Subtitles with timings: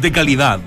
[0.00, 0.60] De calidad.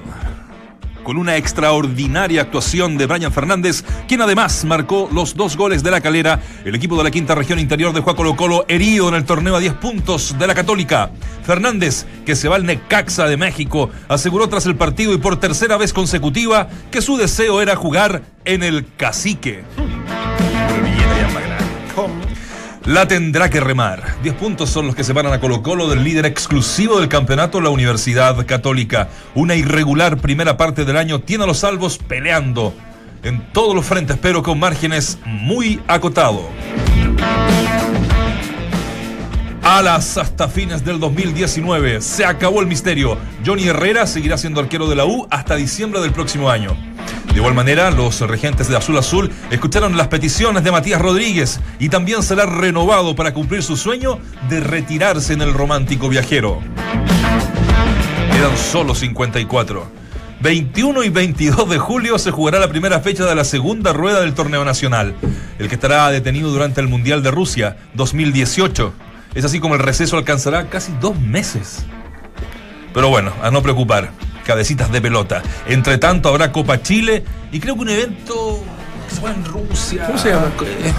[1.05, 6.01] Con una extraordinaria actuación de Brian Fernández, quien además marcó los dos goles de la
[6.01, 9.23] calera, el equipo de la quinta región interior de Juan Colo Colo herido en el
[9.23, 11.09] torneo a 10 puntos de la Católica.
[11.45, 15.77] Fernández, que se va al Necaxa de México, aseguró tras el partido y por tercera
[15.77, 19.63] vez consecutiva que su deseo era jugar en el Cacique.
[22.85, 24.17] La tendrá que remar.
[24.23, 27.69] 10 puntos son los que separan a Colo Colo del líder exclusivo del campeonato, la
[27.69, 29.07] Universidad Católica.
[29.35, 32.73] Una irregular primera parte del año tiene a los salvos peleando
[33.23, 36.43] en todos los frentes, pero con márgenes muy acotados.
[39.61, 42.01] Alas hasta fines del 2019.
[42.01, 43.17] Se acabó el misterio.
[43.45, 46.75] Johnny Herrera seguirá siendo arquero de la U hasta diciembre del próximo año.
[47.33, 51.89] De igual manera, los regentes de Azul Azul escucharon las peticiones de Matías Rodríguez y
[51.89, 54.19] también será renovado para cumplir su sueño
[54.49, 56.59] de retirarse en el romántico viajero.
[58.31, 59.83] Quedan solo 54.
[60.41, 64.35] 21 y 22 de julio se jugará la primera fecha de la segunda rueda del
[64.35, 65.15] torneo nacional,
[65.57, 68.93] el que estará detenido durante el Mundial de Rusia 2018.
[69.33, 71.83] Es así como el receso alcanzará casi dos meses.
[72.93, 74.11] Pero bueno, a no preocupar
[74.45, 75.41] cabecitas de pelota.
[75.67, 78.63] Entre tanto habrá Copa Chile y creo que un evento
[79.07, 80.05] que se juega en Rusia.
[80.05, 80.51] ¿Cómo se llama?
[80.65, 80.93] Eh,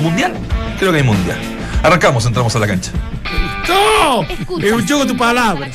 [0.00, 0.34] ¿Mundial?
[0.78, 1.38] Creo que hay mundial.
[1.82, 2.90] Arrancamos, entramos a la cancha.
[3.68, 4.22] ¡No!
[4.22, 5.70] Escuchas, Es un juego la palabras.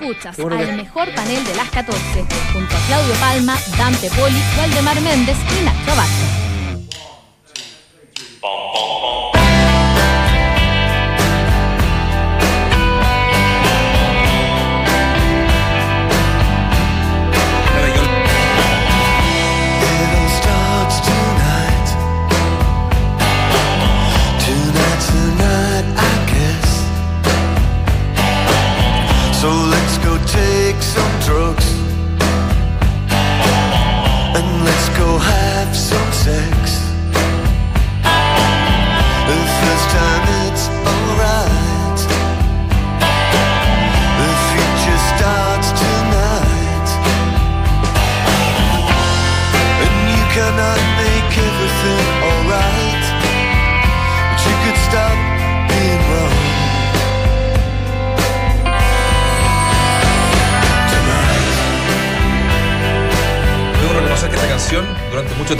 [0.00, 4.40] Escuchas Seguro que- al mejor panel de las 14, junto a Claudio Palma, Dante Poli,
[4.58, 6.36] Waldemar Méndez y Nacho Vázquez.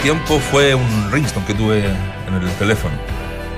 [0.07, 2.95] Tiempo fue un ringstone que tuve en el teléfono.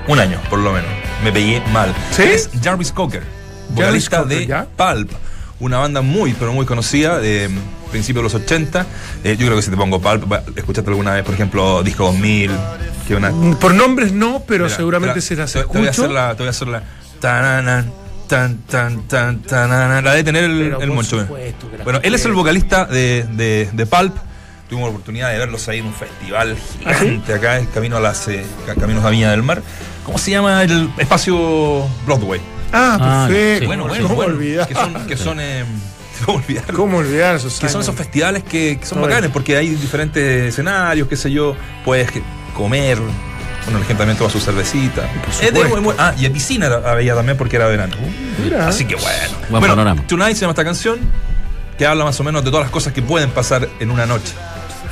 [0.07, 0.89] Un año, por lo menos.
[1.23, 1.93] Me pegué mal.
[2.09, 2.23] ¿Sí?
[2.23, 3.21] Es Jarvis Cocker,
[3.69, 4.65] vocalista Cocker, de ¿ya?
[4.75, 5.11] Pulp.
[5.59, 7.51] Una banda muy, pero muy conocida de
[7.91, 8.83] principios de los 80.
[9.23, 12.49] Eh, yo creo que si te pongo Pulp, escuchaste alguna vez, por ejemplo, Disco 2000,
[13.07, 13.31] que una...
[13.59, 16.31] Por nombres no, pero Mira, seguramente espera, se las te, te voy a hacer la,
[16.31, 16.81] te voy a hacer la
[17.19, 17.91] tananan,
[18.27, 21.27] tan tan tan tananan, la de tener el, el moncho.
[21.83, 24.15] Bueno, él es el vocalista de, de, de Pulp.
[24.69, 26.99] Tuvimos la oportunidad de verlos ahí en un festival ¿Ah, sí?
[27.05, 29.61] gigante acá, en camino a las eh, ca- caminos a Viña del Mar.
[30.05, 32.39] ¿Cómo se llama el espacio Broadway?
[32.71, 33.59] Ah, Ah, perfecto.
[33.61, 33.65] sí.
[33.65, 34.33] Bueno, bueno, ¿Cómo bueno.
[34.33, 34.67] olvidar?
[34.67, 35.65] Que son, que son eh,
[36.25, 36.65] ¿cómo olvidar?
[36.73, 39.07] ¿Cómo olvidar esos que son esos festivales que, que son Oye.
[39.07, 42.11] bacanes porque hay diferentes escenarios, qué sé yo, puedes
[42.55, 45.09] comer, bueno, la gente también toma su cervecita.
[45.41, 47.95] Es de ah, y en piscina había también porque era verano.
[48.43, 48.67] Mira.
[48.67, 49.37] Así que bueno.
[49.49, 50.03] Buen bueno, panorama.
[50.07, 50.99] Tonight se llama esta canción
[51.77, 54.33] que habla más o menos de todas las cosas que pueden pasar en una noche,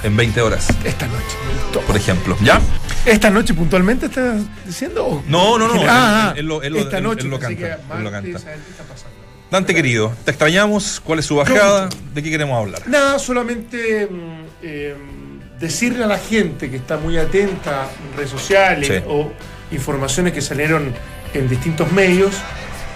[0.03, 1.84] en 20 horas, Esta noche.
[1.85, 2.38] por ejemplo.
[2.41, 2.59] ¿Ya?
[3.06, 5.24] ¿Esta noche puntualmente estás diciendo?
[5.28, 5.81] No, no, no.
[5.88, 7.22] Ah, él, él él esta noche.
[7.24, 8.40] él lo canta, lo canta.
[9.50, 11.00] Dante querido, te extrañamos.
[11.00, 11.88] ¿Cuál es su bajada?
[12.13, 12.81] ¿De qué queremos hablar?
[12.88, 14.96] Nada, solamente mm, eh,
[15.59, 19.03] decirle a la gente que está muy atenta en redes sociales Sí.
[19.08, 19.31] o
[19.72, 20.94] informaciones que salieron
[21.34, 22.35] en distintos medios,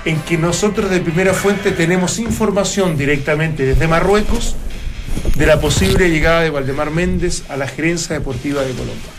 [0.03, 4.55] en que nosotros de primera fuente tenemos información directamente desde Marruecos
[5.35, 9.11] de la posible llegada de Valdemar Méndez a la gerencia deportiva de Colombia.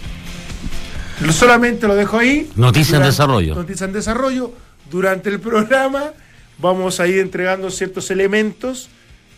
[1.21, 2.51] Lo- Solamente lo dejo ahí.
[2.57, 3.55] Noticia en desarrollo.
[3.55, 4.53] Noticia en desarrollo.
[4.91, 6.13] Durante el programa
[6.59, 8.89] vamos a ir entregando ciertos elementos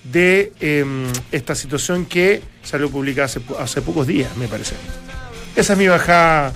[0.05, 0.85] de eh,
[1.33, 4.75] esta situación que salió publicada hace, hace pocos días, me parece.
[5.57, 6.53] Esa es mi bajada.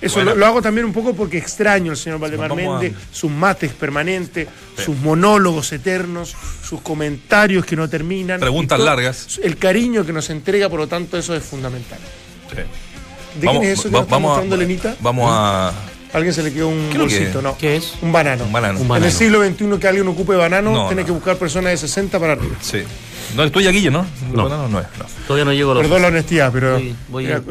[0.00, 0.32] Eso Bueno.
[0.32, 3.30] lo, lo hago también un poco porque extraño al señor Valdemar Vamos a- Méndez, sus
[3.30, 4.46] mates permanentes,
[4.76, 8.38] sus monólogos eternos, sus comentarios que no terminan.
[8.40, 9.38] Preguntas todo- largas.
[9.42, 11.98] El cariño que nos entrega, por lo tanto, eso es fundamental.
[12.50, 12.56] Sí.
[13.40, 14.96] ¿De quién es eso que va- nos está mostrando a, Lenita?
[15.00, 15.68] Vamos a.
[15.68, 15.72] ¿A
[16.18, 17.58] alguien se le quedó un ¿Qué es lo que- bolsito, ¿no?
[17.58, 17.94] ¿Qué es?
[18.00, 18.44] Un banano.
[18.44, 18.74] Un banano.
[18.76, 19.06] Un En banano.
[19.06, 21.06] el siglo XXI que alguien ocupe banano, No, tiene no.
[21.06, 22.54] que buscar personas de 60 para arriba.
[22.60, 22.78] Sí.
[23.34, 24.06] No, estoy Guille, ¿no?
[24.32, 24.48] No.
[24.48, 24.86] no, no es.
[24.98, 25.04] no.
[25.26, 25.82] Todavía no llego a los.
[25.82, 26.80] Perdón la honestidad, pero.
[27.08, 27.42] Voy, así.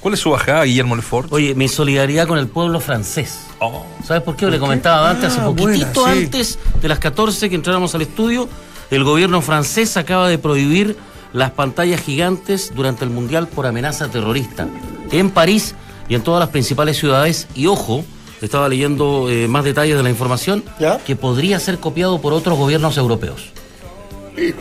[0.00, 1.30] ¿Cuál es su bajada, Guillermo Lefort?
[1.32, 3.40] Oye, mi solidaridad con el pueblo francés.
[3.58, 3.84] Oh.
[4.04, 4.46] ¿Sabes por qué?
[4.46, 6.24] Le comentaba antes, hace Ah, poquitito buena, sí.
[6.24, 8.48] antes de las 14 que entráramos al estudio,
[8.90, 10.96] El gobierno francés acaba de prohibir
[11.32, 14.66] las pantallas gigantes durante el Mundial por amenaza terrorista.
[15.12, 15.76] En París
[16.08, 17.46] y en todas las principales ciudades.
[17.54, 18.04] Y ojo,
[18.40, 20.98] estaba leyendo eh, más detalles de la información, ¿Ya?
[20.98, 23.50] que podría ser copiado por otros gobiernos europeos.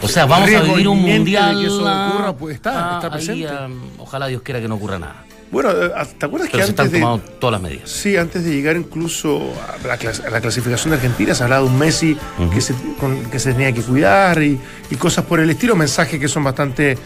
[0.03, 1.59] O sea, vamos a vivir un mundial.
[1.59, 3.47] que eso ah, ocurra, pues, está- está ahí, presente.
[3.47, 5.25] ah, ojalá Dios quiera que no ocurra nada.
[5.51, 7.90] Bueno, eh, ¿te acuerdas Pero que se están antes de, tomando todas las medidas.
[7.90, 9.51] Sí, antes de llegar incluso
[9.84, 12.16] a la, clas- a la clasificación de Argentina, se hablaba de un Messi
[12.54, 14.60] que, se, con- que se tenía que cuidar y,
[14.92, 16.98] y cosas por el estilo, mensajes que son bastante,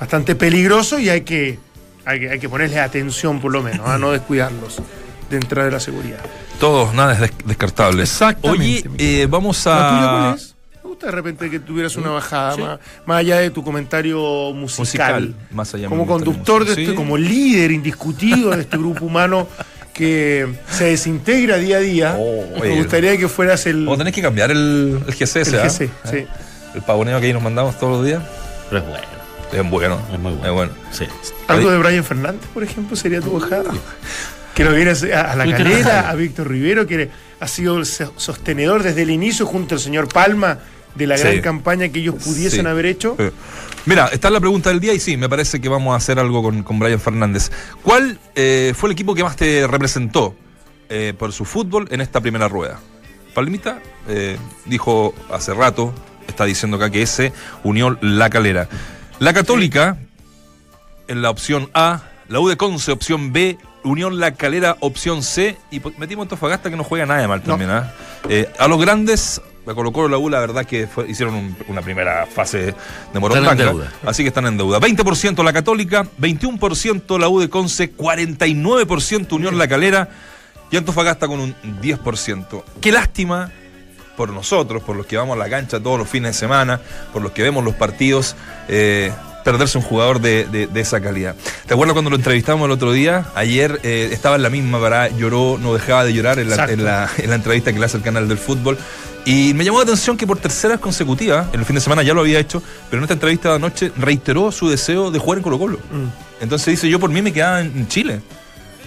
[0.00, 1.58] bastante peligrosos y hay que,
[2.06, 4.78] hay que, hay que ponerles atención por lo menos, a no descuidarlos
[5.28, 6.20] dentro de la seguridad.
[6.58, 8.02] Todo, nada es des- descartable.
[8.04, 10.20] Exactamente, Oye, eh, vamos ¿La tuya a.
[10.28, 10.51] cuál es?
[11.02, 14.18] Gusta de repente que tuvieras una bajada, más, más allá de tu comentario
[14.54, 15.22] musical.
[15.22, 16.94] Musical, más allá como conductor de este, Sí.
[16.94, 19.48] como líder indiscutido de este grupo humano
[19.92, 22.16] que se desintegra día a día.
[22.18, 25.64] Oh, me gustaría que fueras el, a tener que cambiar el, el GCS, el ¿ah?
[25.68, 26.26] GC, sí.
[26.74, 28.22] El pavoneo que ahí nos mandamos todos los días.
[28.70, 29.06] Pero es bueno.
[29.52, 30.00] Es bueno.
[30.12, 30.46] Es muy bueno.
[30.46, 30.72] Es bueno.
[30.92, 31.04] Sí.
[31.48, 33.70] Algo de Brian Fernández, por ejemplo, sería tu bajada.
[34.54, 37.08] Que lo vieras a, a la calera, a Víctor Rivero, que
[37.40, 40.58] ha sido el so- sostenedor desde el inicio junto al señor Palma
[40.94, 41.24] de la Sí.
[41.24, 42.66] gran campaña que ellos pudiesen Sí.
[42.66, 43.16] haber hecho.
[43.18, 43.30] Eh,
[43.84, 46.40] Mira, está la pregunta del día y sí, me parece que vamos a hacer algo
[46.42, 47.50] con, con Brian Fernández.
[47.82, 50.36] ¿Cuál eh, fue el equipo que más te representó
[50.88, 52.78] eh, por su fútbol en esta primera rueda?
[53.34, 54.36] Palmita eh,
[54.66, 55.92] dijo hace rato,
[56.28, 57.32] está diciendo acá que ese
[57.64, 58.68] Unión La Calera.
[59.18, 59.96] La Católica
[61.08, 65.56] en la opción A, la U de Conce opción B, Unión La Calera opción C
[65.72, 67.70] y metimos Antofagasta que no juega nada de mal también.
[67.70, 67.92] ¿ah?
[68.28, 71.82] Eh, a los grandes, la Colo la U, la verdad que fue- hicieron un- una
[71.82, 72.74] primera fase
[73.12, 73.52] de Morondanga.
[73.52, 73.92] Están en deuda.
[74.04, 74.78] Así que están en deuda.
[74.80, 80.08] 20% la Católica, 21% la U de Conce, 49% Unión La Calera
[80.70, 82.64] y Antofagasta con un 10%.
[82.80, 83.50] Qué lástima
[84.16, 86.80] por nosotros, por los que vamos a la cancha todos los fines de semana,
[87.12, 88.36] por los que vemos los partidos,
[88.68, 89.12] eh,
[89.44, 91.34] perderse un jugador de, de- de esa calidad.
[91.66, 93.26] ¿Te acuerdas cuando lo entrevistamos el otro día?
[93.34, 96.72] Ayer eh, estaba en la misma parada, lloró, no dejaba de llorar en la, Exacto.
[96.74, 98.78] en la- en la entrevista que le hace el canal del fútbol.
[99.24, 102.02] Y me llamó la atención que por tercera vez consecutiva, en el fin de semana
[102.02, 102.60] ya lo había hecho,
[102.90, 105.78] pero en esta entrevista de anoche reiteró su deseo de jugar en Colo Colo.
[105.78, 106.42] Mm.
[106.42, 108.20] Entonces dice, yo por mí me quedaba en Chile.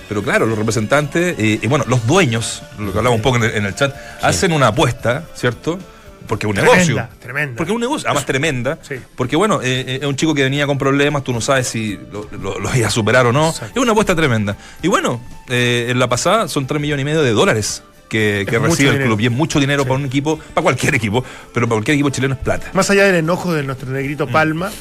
[0.09, 3.43] Pero claro, los representantes, eh, y bueno, los dueños, lo que hablamos un poco en
[3.45, 5.79] el, en el chat, hacen una apuesta, ¿cierto?
[6.27, 7.07] Porque es un Tremenda, negocio.
[7.19, 7.57] tremenda.
[7.57, 8.77] Porque es un negocio, además tremenda.
[8.81, 8.95] Sí.
[9.15, 11.97] Porque bueno, eh, eh, es un chico que venía con problemas, tú no sabes si
[12.11, 13.49] lo, lo, lo iba a superar o no.
[13.49, 13.79] Exacto.
[13.79, 14.55] Es una apuesta tremenda.
[14.83, 18.91] Y bueno, en la pasada son 3 millones y medio de dólares que, que recibe
[18.91, 19.19] el club.
[19.19, 19.89] Y es mucho dinero Sí.
[19.89, 21.23] para un equipo, para cualquier equipo,
[21.53, 22.69] pero para cualquier equipo chileno es plata.
[22.73, 23.93] Más allá del enojo de nuestro Mm.
[23.93, 24.71] negrito Palma,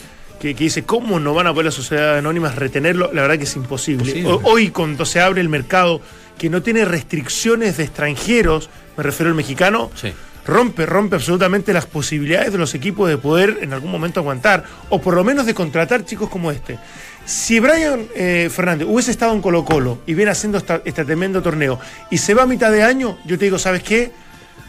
[0.40, 3.44] que, que dice cómo no van a poder las sociedades anónimas retenerlo, la verdad que
[3.44, 4.24] es imposible.
[4.42, 6.00] Hoy, cuando se abre el mercado
[6.38, 10.12] que no tiene restricciones de extranjeros, me refiero al mexicano, Sí.
[10.46, 15.00] rompe, rompe absolutamente las posibilidades de los equipos de poder en algún momento aguantar, o
[15.00, 16.78] por lo menos de contratar chicos como este.
[17.26, 21.80] Si Brian eh, Fernández hubiese estado en Colo Colo y viene haciendo este tremendo torneo
[22.10, 24.12] y se va a mitad de año, yo te digo, ¿sabes qué?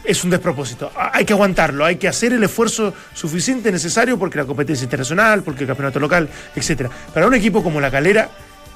[0.06, 0.90] es un despropósito.
[0.96, 5.62] Hay que aguantarlo, hay que hacer el esfuerzo suficiente necesario porque la competencia internacional, porque
[5.62, 6.90] el campeonato local, etcétera.
[7.12, 8.30] Para un equipo como la Calera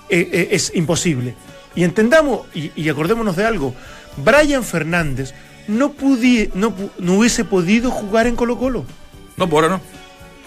[0.09, 1.35] eh, eh, es imposible.
[1.75, 3.75] Y entendamos y, acordémonos de algo.
[4.17, 5.32] Brian Fernández
[5.69, 5.94] no,
[6.55, 8.84] no, no hubiese podido jugar en Colo Colo.
[9.37, 9.99] No, por ahora no.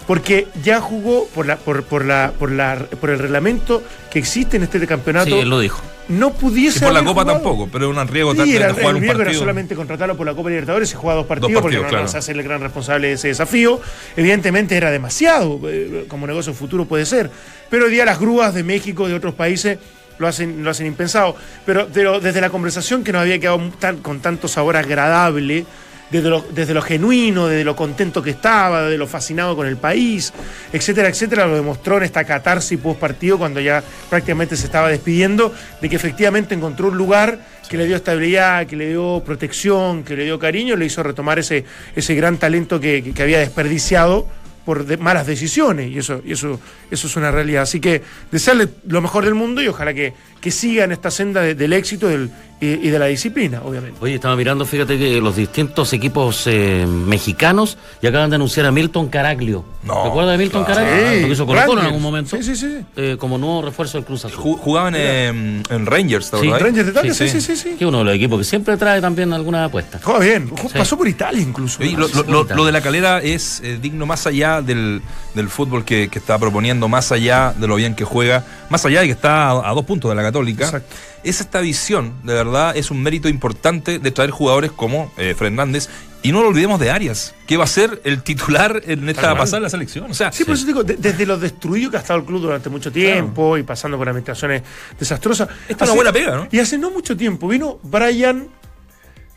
[0.07, 3.81] Porque ya jugó por, la, por, por, la, por, la, por el reglamento
[4.11, 5.27] que existe en este campeonato.
[5.29, 5.81] Sí, él lo dijo.
[6.09, 6.79] No pudiese.
[6.79, 7.39] Y por la haber Copa jugado.
[7.39, 10.17] tampoco, pero es un riesgo Sí, era, de jugar el un riesgo era solamente contratarlo
[10.17, 12.03] por la Copa Libertadores, se juega dos partidos, Dos porque partidos, no, claro.
[12.03, 13.79] no vas a ser el gran responsable de ese desafío.
[14.17, 17.31] Evidentemente era demasiado, eh, como negocio futuro puede ser.
[17.69, 19.79] Pero hoy día las grúas de México, de otros países,
[20.19, 21.37] lo hacen, lo hacen impensado.
[21.65, 25.65] Pero, pero desde la conversación que nos había quedado tan- con tanto sabor agradable,
[26.13, 30.31] desde lo, desde genuino, desde lo contento que estaba, de lo fascinado con el país,
[30.71, 35.51] etcétera, etcétera, lo demostró en esta catarsis post partido cuando ya prácticamente se estaba despidiendo,
[35.81, 40.15] de que efectivamente encontró un lugar que le dio estabilidad, que le dio protección, que
[40.15, 41.65] le dio cariño, le hizo retomar ese,
[41.95, 44.27] ese gran talento que, había desperdiciado
[44.65, 46.59] por malas decisiones, y eso, y eso,
[46.91, 47.63] eso es una realidad.
[47.63, 50.13] Así que desearle lo mejor del mundo y ojalá que,
[50.43, 53.97] que siga en esta senda de- del éxito del- y, y de la disciplina, obviamente.
[54.01, 58.71] Oye, estaba mirando, fíjate que los distintos equipos eh, mexicanos ya acaban de anunciar a
[58.71, 59.65] Milton Caraglio.
[59.83, 60.79] No, ¿Te acuerdas de Milton claro.
[60.81, 61.09] Caraglio?
[61.11, 62.35] Sí, Lo que hizo Colo en algún momento.
[62.37, 62.77] Sí, sí, sí.
[62.95, 64.41] Eh, como nuevo refuerzo del Cruz Azul.
[64.41, 66.49] Ju- Jugaban en, en Rangers, ¿te Sí?
[66.49, 67.75] Rangers de Italia, sí, Sí, sí, sí.
[67.77, 69.99] Que uno de los equipos que siempre trae también alguna apuesta.
[70.01, 71.81] Juega bien, pasó por Italia incluso.
[71.81, 75.01] Oye, lo, lo- lo- lo de la calera es eh, digno más allá del,
[75.35, 79.01] del fútbol que, que está proponiendo, más allá de lo bien que juega, más allá
[79.01, 80.65] de que está a, a dos puntos de la Católica.
[80.65, 80.95] Exacto.
[81.23, 85.87] Es esta visión, de verdad, es un mérito importante de traer jugadores como eh, Fernández
[86.23, 89.37] Y no lo olvidemos de Arias, que va a ser el titular en esta cual.
[89.37, 90.09] pasada de la selección.
[90.09, 92.41] O sea, Sí, por eso digo, de- desde lo destruido que ha estado el club
[92.41, 94.63] durante mucho tiempo y pasando por administraciones
[94.97, 95.49] desastrosas.
[95.67, 96.47] Esta es una buena pega, ¿no?
[96.51, 98.47] Y hace no mucho tiempo vino Brian,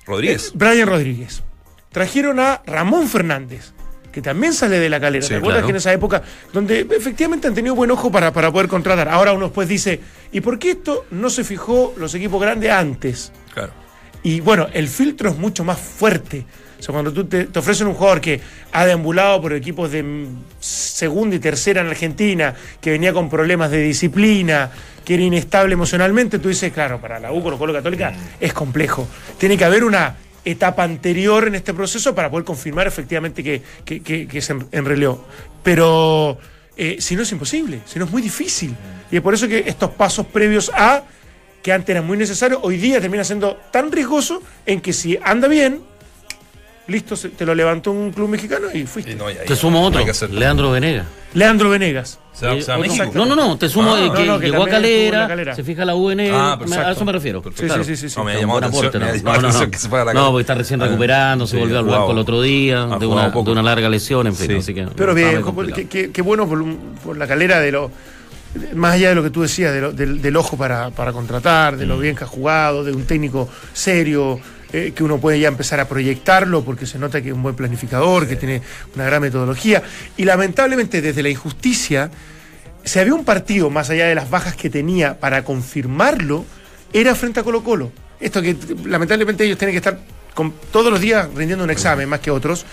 [0.07, 0.53] Rodríguez.
[0.55, 1.43] Brian Rodríguez.
[1.91, 3.73] Trajeron a Ramón Fernández,
[4.17, 5.23] que también sale de la calera.
[5.23, 5.67] Sí, ¿Te acuerdas claro.
[5.67, 9.11] que en esa época, donde efectivamente han tenido buen ojo para, para poder contratar?
[9.11, 10.01] Ahora uno después dice,
[10.33, 13.31] ¿y por qué esto no se fijó los equipos grandes antes?
[13.53, 13.75] Claro.
[14.23, 16.47] Y bueno, el filtro es mucho más fuerte.
[16.79, 18.41] O sea, cuando tú te, te ofrecen un jugador que
[18.73, 23.71] ha deambulado por equipos de mm, segunda y tercera en Argentina, que venía con problemas
[23.71, 24.71] de disciplina,
[25.05, 29.07] que era inestable emocionalmente, tú dices, claro, para la U, Colo Colo Católica, es complejo.
[29.37, 30.17] Tiene que haber una
[30.47, 34.67] etapa anterior en este proceso para poder confirmar efectivamente que, que, que- que se en-
[34.73, 35.23] enreleó.
[35.63, 36.39] Pero
[36.77, 38.75] eh, si no es imposible, si no es muy difícil.
[39.11, 41.03] Y es por eso que estos pasos previos a
[41.63, 45.49] que antes eran muy necesarios, hoy día termina siendo tan riesgoso en que si anda
[45.49, 45.81] bien,
[46.89, 49.13] listo, se- te lo levantó un club mexicano y fuiste.
[49.13, 50.01] Y no, ya- Te sumo otro.
[50.31, 51.07] Leandro Venegas.
[51.35, 52.19] Leandro Venegas.
[52.33, 52.73] Se Eh, se.
[53.15, 55.55] No, no, no, te sumo Ah, que no, que llegó a Calera, Calera.
[55.55, 57.43] se fija la UNE, Ah, a eso me refiero.
[57.55, 58.15] Sí, sí, sí, sí.
[58.17, 59.07] No, me Un la atención, aporte, ¿no?
[59.07, 59.19] que
[59.79, 62.83] se la porque está recién Ah, recuperando, se sí, volvió al banco el otro día,
[62.85, 63.47] Ha de una, poco.
[63.47, 64.57] de una larga lesión, en fin, Sí.
[64.57, 64.87] así que...
[64.97, 65.43] Pero bien,
[66.13, 67.91] qué, bueno por, un- por la calera de lo.
[68.75, 71.77] Más allá de lo que tú decías, de lo- del, del ojo para, para contratar,
[71.77, 71.89] de Mm.
[71.89, 74.39] lo bien que ha jugado, de un técnico serio,
[74.73, 77.55] eh, que uno puede ya empezar a proyectarlo porque se nota que es un buen
[77.55, 78.63] planificador, que tiene
[78.95, 79.83] una gran metodología.
[80.17, 82.11] Y lamentablemente, desde la injusticia,
[82.85, 86.45] si había un partido, más allá de las bajas que tenía, para confirmarlo,
[86.93, 87.93] era frente a Colo Colo.
[88.21, 89.99] Esto que lamentablemente ellos tienen que estar
[90.35, 92.65] con- todos los días rindiendo un examen, más que otros.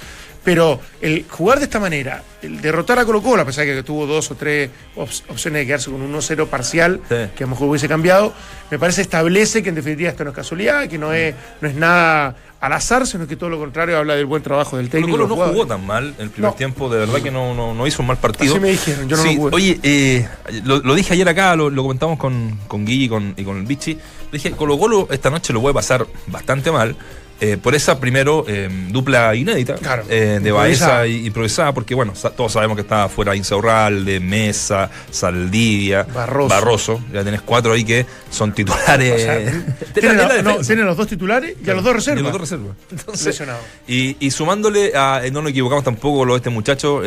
[0.44, 3.84] Pero el jugar de esta manera, el derrotar a Colo Colo, a pesar de que
[3.84, 7.16] tuvo dos o tres op- opciones de quedarse con un 1-0 parcial, Sí.
[7.36, 8.34] que a lo mejor hubiese cambiado,
[8.70, 11.76] me parece establece que en definitiva esto no es casualidad, que no es, no es
[11.76, 15.18] nada al azar, sino que todo lo contrario habla del buen trabajo del Colo técnico.
[15.18, 16.56] Colo los no jugó tan mal el primer No.
[16.58, 18.54] tiempo, de verdad que no, no, no hizo un mal partido.
[18.54, 19.56] Así me dijeron, yo no Sí, lo pude.
[19.56, 20.28] Oye, eh,
[20.66, 23.58] lo, lo dije ayer acá, lo, lo comentamos con, con Guille y con, y con
[23.58, 23.98] el Bichi.
[24.32, 26.96] Dije, Colo Colo esta noche lo puede pasar bastante mal.
[27.42, 30.52] Eh, por esa primero eh, dupla inédita Claro, eh, de.
[30.52, 37.02] Baeza y improvisada, porque bueno, sa- todos sabemos que está fuera Insaurralde, Mesa, Saldivia, Barroso.
[37.12, 39.14] Ya tenés cuatro ahí que son titulares.
[39.14, 40.42] O sea, de la- tienen, la
[40.84, 42.24] no, los dos titulares y a los dos Y reservas.
[42.24, 42.76] los dos reservas.
[42.92, 43.60] Entonces, Lesionado.
[43.88, 47.02] y, y sumándole a, no nos equivocamos tampoco lo de este muchacho,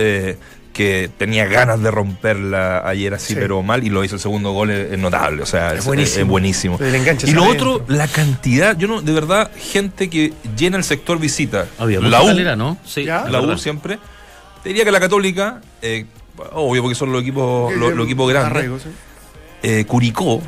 [0.77, 3.39] que tenía ganas de romperla ayer así, Sí.
[3.41, 5.85] pero mal, y lo hizo el segundo gol, es, es notable, o sea, Es es,
[5.87, 6.23] buenísimo.
[6.23, 6.79] es buenísimo.
[6.79, 7.97] Del enganche Y lo otro, dentro.
[7.97, 11.67] la cantidad, yo no, de verdad, gente que llena el sector visita.
[11.79, 12.77] Había la U, calera, ¿no?
[12.85, 13.25] Sí, Ya.
[13.25, 13.99] es la U siempre.
[14.63, 16.05] Te diría que la Católica, eh,
[16.53, 18.51] obvio porque son los equipos, los, los equipos grandes.
[18.51, 18.89] Arraigo, sí.
[19.63, 20.43] eh, Curicó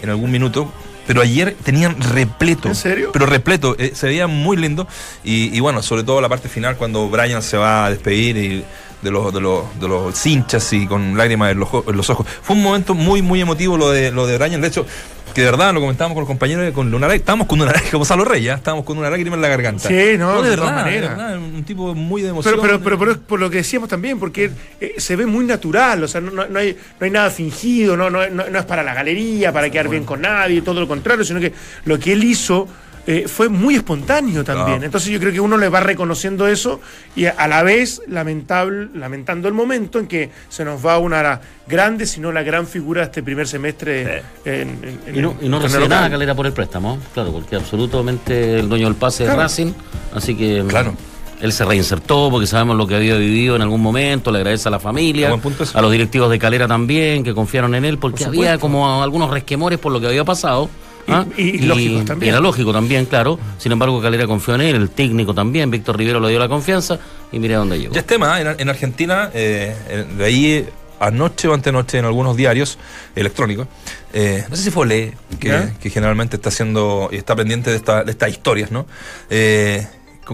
[0.00, 0.72] en algún minuto.
[1.04, 2.68] Pero ayer tenían repleto.
[2.68, 3.10] ¿En serio?
[3.12, 3.74] Pero repleto.
[3.76, 4.86] eh, se veía muy lindo.
[5.24, 8.64] Y, y bueno, sobre todo la parte final cuando Brian se va a despedir y
[9.02, 12.26] de los, de los, de los hinchas y con lágrimas en los, en los ojos.
[12.42, 14.60] Fue un momento muy, muy emotivo lo de, lo de Brian.
[14.60, 14.86] De hecho,
[15.34, 17.14] que de verdad lo comentábamos con los compañeros con una lágrima.
[17.16, 19.88] Estábamos con una lágrima, como Salo Reyes, estábamos con una lágrima en la garganta.
[19.88, 22.54] Sí, no, de de todas de verdad, un tipo muy de emoción.
[22.60, 26.08] Pero, pero, pero, por lo que decíamos también, porque eh, se ve muy natural, o
[26.08, 28.82] sea, no, no- no hay, no hay nada fingido, no, no, no- no es para
[28.82, 31.52] la galería, para quedar bien con nadie, todo lo contrario, sino que
[31.86, 32.68] lo que él hizo
[33.06, 34.82] eh, fue muy espontáneo también.
[34.82, 34.84] Ah.
[34.86, 36.80] Entonces yo creo que uno le va reconociendo eso
[37.16, 41.40] y a, a la vez lamentable, lamentando el momento en que se nos va una
[41.66, 44.22] grande, si no la gran figura de este primer semestre.
[44.44, 46.08] en- en- en Y no, y no recibe nada.
[46.10, 49.40] Calera por el préstamo, claro, porque absolutamente el dueño del pase Claro.
[49.40, 49.72] es Racing,
[50.14, 50.94] así que mm, Claro.
[51.40, 54.70] él se reinsertó porque sabemos lo que había vivido en algún momento, le agradece a
[54.70, 55.34] la familia,
[55.74, 59.28] a los directivos de Calera también, que confiaron en él, porque Por había como algunos
[59.30, 60.70] resquemores por lo que había pasado.
[61.06, 61.26] Y- ¿ah?
[61.36, 62.22] y- y también.
[62.22, 63.38] y era lógico también, claro.
[63.58, 66.98] Sin embargo, Calera confió en él, el técnico también, Víctor Rivero le dio la confianza
[67.32, 67.92] y mira dónde llegó.
[67.94, 68.42] Ya es tema, ¿eh?
[68.42, 69.74] en, en Argentina, eh,
[70.16, 70.66] de ahí
[71.00, 72.78] anoche o antenoche en algunos diarios
[73.16, 73.66] electrónicos,
[74.12, 78.04] eh, no sé si fue Le, que, generalmente está haciendo y está pendiente de, esta-
[78.04, 78.86] de estas historias, ¿no?
[79.28, 79.84] Eh,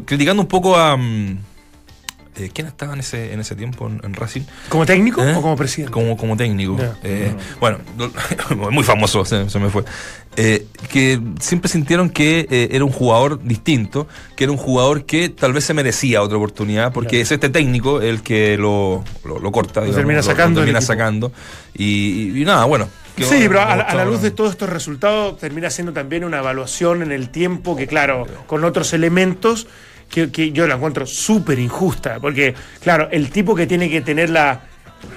[0.04, 0.96] criticando un poco a...
[0.98, 1.38] mm,
[2.38, 4.42] eh, ¿Quién estaba en ese, en ese tiempo en, en Racing?
[4.68, 5.34] ¿Como técnico ¿Eh?
[5.36, 5.92] o como presidente?
[5.92, 6.76] Como, como técnico.
[7.02, 8.10] Eh, Bueno, lo-
[8.70, 9.84] muy famoso, se, se me fue.
[10.88, 15.64] Que siempre sintieron que era un jugador distinto, que era un jugador que tal vez
[15.64, 17.22] se merecía otra oportunidad, porque Claro.
[17.22, 20.92] es este técnico el que lo, lo, lo corta, digamos, termina sacando termina del equipo.
[20.92, 21.32] sacando.
[21.74, 21.84] Y,
[22.36, 22.88] y- y nada, bueno.
[23.16, 26.22] Sí, pero a, la- a la demostrado, luz de todos estos resultados termina siendo también
[26.22, 29.66] una evaluación en el tiempo que, claro, con otros elementos
[30.08, 34.62] que, yo la encuentro súper injusta, porque, claro, el tipo que tiene que tener la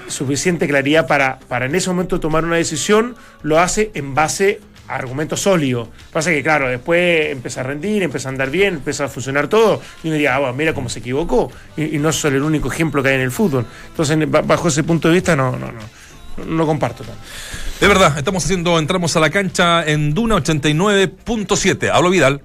[0.06, 5.36] suficiente claridad para, para en ese momento tomar una decisión, lo hace en base argumento
[5.36, 5.88] sólido.
[6.12, 9.80] Pasa que, claro, después empieza a rendir, empieza a andar bien, empieza a funcionar todo.
[10.02, 11.50] Y uno diría, ah, mira cómo se equivocó.
[11.76, 13.64] Y, no es solo el único ejemplo que hay en el fútbol.
[13.88, 17.20] Entonces, ba- bajo ese punto de vista, no, no, no, no comparto tanto.
[17.80, 21.90] De verdad, estamos haciendo, entramos a la cancha en Duna 89.7.
[21.92, 22.42] Hablo Vidal.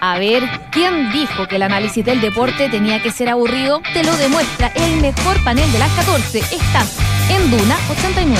[0.00, 3.80] A ver, ¿quién dijo que el análisis del deporte tenía que ser aburrido?
[3.92, 6.38] Te lo demuestra el mejor panel de las 14.
[6.38, 6.96] Estás
[7.30, 8.36] en Duna 89.7.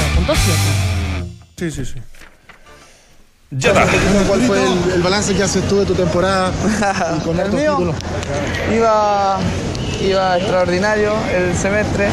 [1.57, 1.95] Sí, sí, sí.
[3.51, 3.87] Ya está.
[4.29, 6.53] ¿Cuál fue el, el balance que haces tú de tu temporada
[7.17, 7.97] y con El mío títulos?
[8.73, 9.39] iba,
[10.07, 12.09] iba extraordinario el semestre,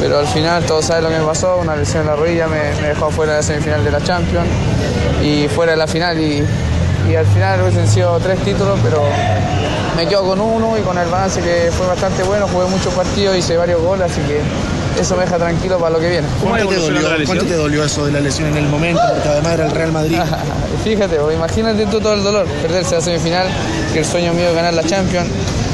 [0.00, 2.74] pero al final todos saben lo que me pasó, una lesión en la rodilla me,
[2.80, 4.48] me dejó fuera de la semifinal de la Champions
[5.22, 6.42] y fuera de la final y,
[7.08, 9.02] y al final hubiesen sido tres títulos, pero
[9.96, 13.36] me quedo con uno y con el balance que fue bastante bueno, jugué muchos partidos,
[13.36, 14.40] hice varios goles, así que
[15.00, 16.28] eso me deja tranquilo para lo que viene.
[16.42, 19.00] ¿Cuánto te, dolió, ¿Cuánto te dolió eso de la lesión en el momento?
[19.12, 20.18] Porque además era el Real Madrid.
[20.84, 23.46] Fíjate, pues, imagínate tú todo el dolor, perderse la semifinal,
[23.92, 25.28] que el sueño mío es ganar la Champions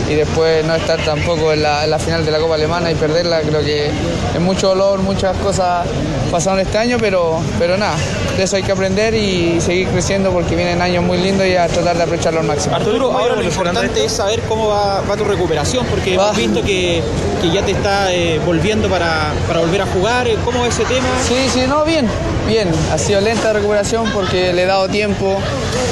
[0.09, 2.95] y después no estar tampoco en la, en la final de la Copa Alemana y
[2.95, 5.87] perderla, creo que es mucho dolor, muchas cosas
[6.31, 7.95] pasaron este año, pero, pero nada,
[8.37, 11.69] de eso hay que aprender y seguir creciendo porque vienen años muy lindos y a
[11.69, 12.75] tratar de aprovecharlo al máximo.
[12.77, 16.25] Arturo, ahora lo importante es saber cómo va, va tu recuperación, porque Va.
[16.25, 17.03] hemos visto que,
[17.41, 20.27] que ya te está eh, volviendo para, para volver a jugar.
[20.29, 21.07] Eh, ¿Cómo va ese tema?
[21.27, 22.09] Sí, sí, no, bien,
[22.47, 22.69] bien.
[22.93, 25.39] Ha sido lenta la recuperación porque le he dado tiempo,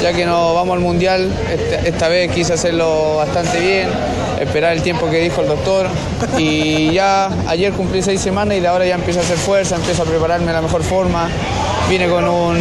[0.03, 1.31] ya que no vamos al mundial.
[1.51, 3.87] Esta, esta vez quise hacerlo bastante bien,
[4.39, 5.87] esperar el tiempo que dijo el doctor.
[6.37, 10.03] Y ya ayer cumplí seis semanas y de ahora ya empiezo a hacer fuerza, empiezo
[10.03, 11.29] a prepararme de la mejor forma.
[11.89, 12.57] Vine con un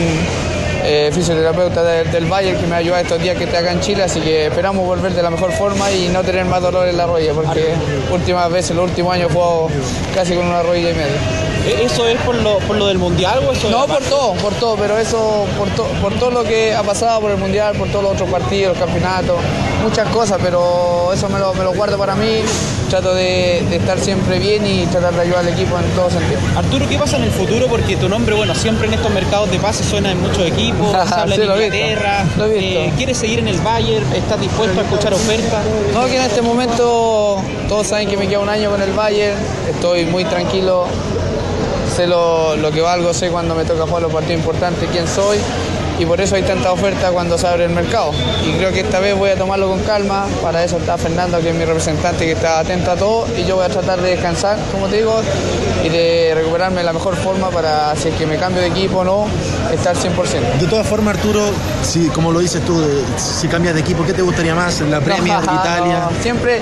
[0.84, 4.02] eh, fisioterapeuta de- del Bayern que me ayuda estos días que estoy acá en Chile,
[4.04, 7.06] así que esperamos volver de la mejor forma y no tener más dolor en la
[7.06, 7.75] rodilla, porque
[8.12, 9.68] últimas veces, los últimos años jugado
[10.14, 11.51] casi con una rodilla y media.
[11.66, 14.33] Eh, ¿Eso es por lo, por lo del mundial o eso es No, por todo,
[14.35, 17.76] por todo, pero eso, por, to- por todo lo que ha pasado por el Mundial,
[17.76, 19.37] por todos los otros partidos, los campeonatos,
[19.83, 22.41] muchas cosas, pero eso me lo, me lo guardo para mí,
[22.91, 26.41] trato de, de estar siempre bien y tratar de ayudar al equipo en todo sentido.
[26.56, 27.67] Arturo, ¿qué pasa en el futuro?
[27.69, 31.15] Porque tu nombre, bueno, siempre en estos mercados de pases suena en muchos equipos, se
[31.15, 32.25] habla Sí, en Inglaterra.
[32.41, 34.04] Eh, ¿Quieres seguir en el Bayern?
[34.13, 35.60] ¿Estás dispuesto a escuchar ofertas?
[35.95, 39.39] No, que en este momento todos saben que me queda un año con el Bayern,
[39.71, 40.86] estoy muy tranquilo,
[41.93, 45.39] sé lo, lo que valgo, sé cuando me toca jugar los partidos importantes, quién soy
[46.02, 48.10] y por eso hay tanta oferta cuando se abre el mercado.
[48.45, 51.50] Y creo que esta vez voy a tomarlo con calma, para eso está Fernando, que
[51.50, 54.58] es mi representante, que está atento a todo y yo voy a tratar de descansar,
[54.73, 55.21] como te digo,
[55.84, 58.99] y de recuperarme de la mejor forma para, si es que me cambio de equipo
[58.99, 59.26] o no,
[59.73, 60.58] estar 100%.
[60.60, 61.41] De todas formas, Arturo,
[61.84, 62.82] si, como lo dices tú,
[63.17, 64.80] si cambias de equipo, ¿qué te gustaría más?
[64.80, 66.08] ¿La Premier, No, Italia?
[66.10, 66.58] no, siempre,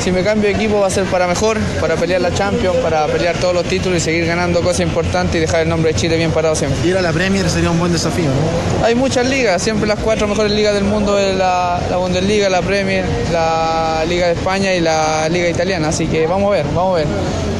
[0.00, 3.06] si me cambio de equipo va a ser para mejor, para pelear la Champions, para
[3.06, 6.16] pelear todos los títulos y seguir ganando cosas importantes y dejar el nombre de Chile
[6.16, 6.86] bien parado siempre.
[6.88, 8.83] Ir a la Premier sería un buen desafío, ¿no?
[8.84, 12.60] Hay muchas ligas, siempre las cuatro mejores ligas del mundo es la, la Bundesliga, la
[12.60, 16.92] Premier, la Liga de España y la Liga Italiana, así que vamos a ver, vamos
[16.92, 17.06] a ver.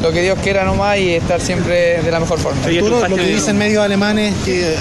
[0.03, 2.61] Lo que Dios quiera nomás y estar siempre de la mejor forma.
[2.63, 4.77] Arturo, lo que dicen medios alemanes, que eh,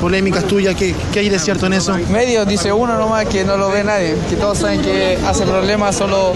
[0.00, 1.98] polémicas tuyas, ¿qué, ¿qué hay de cierto en eso?
[2.12, 5.96] Medios dice uno nomás que no lo ve nadie, que todos saben que hace problemas,
[5.96, 6.32] solo,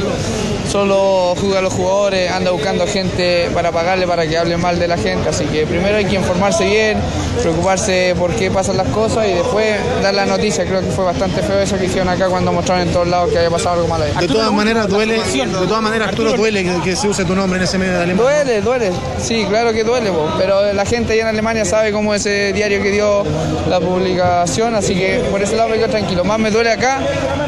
[0.72, 4.88] solo juega a los jugadores, anda buscando gente para pagarle para que hable mal de
[4.88, 6.98] la gente, así que primero hay que informarse bien,
[7.42, 11.42] preocuparse por qué pasan las cosas y después dar la noticia, creo que fue bastante
[11.42, 14.04] feo eso que hicieron acá cuando mostraron en todos lados que había pasado algo malo
[14.04, 14.26] ahí.
[14.26, 17.58] De todas maneras, duele, de todas maneras, Arturo, duele que, que se use tu nombre
[17.58, 18.22] en ese medio de Alemania.
[18.22, 22.14] Duele, duele, sí, claro que duele, po, pero la gente allá en Alemania sabe cómo
[22.14, 23.24] es ese diario que dio
[23.68, 26.24] la publicación, así que por ese lado me quedo tranquilo.
[26.24, 26.98] Más me duele acá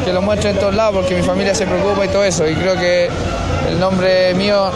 [0.05, 2.55] que lo muestre en todos lados porque mi familia se preocupa y todo eso, y
[2.55, 3.14] creo que
[3.69, 4.71] el nombre mío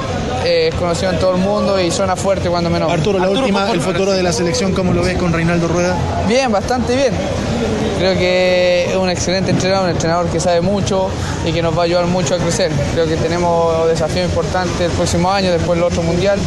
[0.44, 2.98] eh, es conocido en todo el mundo y suena fuerte cuando me nombran.
[2.98, 5.96] Arturo, la última, el futuro de la selección, ¿cómo lo ves con Reinaldo Rueda?
[6.26, 7.12] Bien, bastante bien.
[7.98, 11.08] Creo que es un excelente entrenador, un entrenador que sabe mucho
[11.44, 12.70] y que nos va a ayudar mucho a crecer.
[12.94, 16.38] Creo que tenemos desafíos importantes el próximo año, después el otro mundial.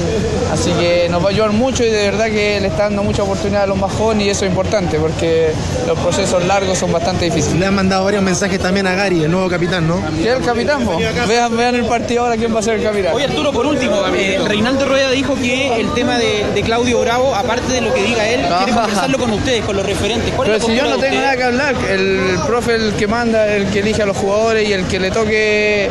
[0.51, 3.23] Así que nos va a ayudar mucho y de verdad que le está dando mucha
[3.23, 5.51] oportunidad a los más jóvenes y eso es importante porque
[5.87, 7.59] los procesos largos son bastante difíciles.
[7.59, 10.01] Le han mandado varios mensajes también a Gary, el nuevo capitán, ¿no?
[10.15, 10.85] ¿Quién es el capitán?
[10.85, 10.97] po?
[11.27, 13.13] Vean, vean el partido ahora quién va a ser el capitán.
[13.13, 17.33] Oye Arturo, por último, eh, Reinaldo Rueda dijo que el tema de, de Claudio Bravo,
[17.35, 20.33] aparte de lo que diga él, quiere conversarlo con ustedes, con los referentes.
[20.33, 21.23] ¿Cuál es Pero la si yo postura no de tengo ustedes?
[21.23, 24.73] nada que hablar, el profe el que manda, el que elige a los jugadores y
[24.73, 25.89] el que le toque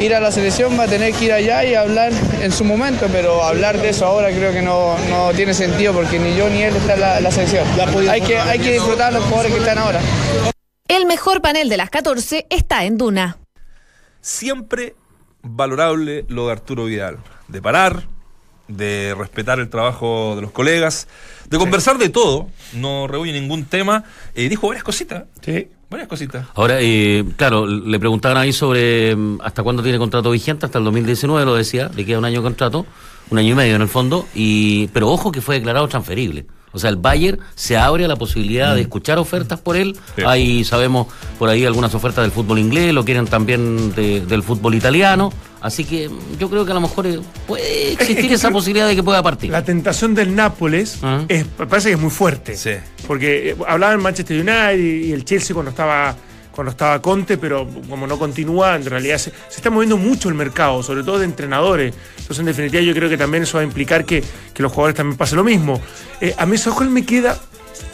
[0.00, 3.06] ir a la selección va a tener que ir allá y hablar en su momento,
[3.10, 6.62] pero hablar de eso ahora creo que no, no tiene sentido porque ni yo ni
[6.62, 7.66] él está en la, la selección.
[8.08, 10.00] Hay que, hay que disfrutar los jugadores que están ahora.
[10.88, 13.38] El mejor panel de las 14 está en Duna.
[14.20, 14.94] Siempre
[15.42, 17.18] valorable lo de Arturo Vidal.
[17.48, 18.08] De parar,
[18.68, 21.08] de respetar el trabajo de los colegas,
[21.48, 24.04] de conversar de todo, no rehuye ningún tema.
[24.34, 25.24] Eh, dijo varias cositas.
[25.42, 25.68] Sí.
[25.88, 26.46] Varias cositas.
[26.56, 30.84] Ahora, eh, claro, le preguntaban ahí sobre mm, hasta cuándo tiene contrato vigente, hasta el
[30.84, 32.86] 2019 lo decía, le queda un año de contrato,
[33.30, 36.46] un año y medio en el fondo, y pero ojo que fue declarado transferible.
[36.72, 39.96] O sea, el Bayern se abre a la posibilidad de escuchar ofertas por él.
[40.16, 40.22] Sí.
[40.26, 41.06] Hay, sabemos,
[41.38, 45.32] por ahí algunas ofertas del fútbol inglés, lo quieren también de- del fútbol italiano.
[45.66, 48.94] Así que yo creo que a lo mejor eh, puede existir que esa posibilidad de
[48.96, 49.50] que pueda partir.
[49.50, 51.24] La tentación del Nápoles Ajá.
[51.28, 52.56] es, parece que es muy fuerte.
[52.56, 52.70] Sí.
[53.06, 56.16] Porque eh, hablaban Manchester United y el Chelsea cuando estaba
[56.52, 60.34] cuando estaba Conte, pero como no continúa, en realidad se, se está moviendo mucho el
[60.34, 61.92] mercado, sobre todo de entrenadores.
[62.16, 64.24] Entonces, en definitiva, yo creo que también eso va a implicar que,
[64.54, 65.78] que los jugadores también pasen lo mismo.
[66.18, 67.38] Eh, a mí Sokol me queda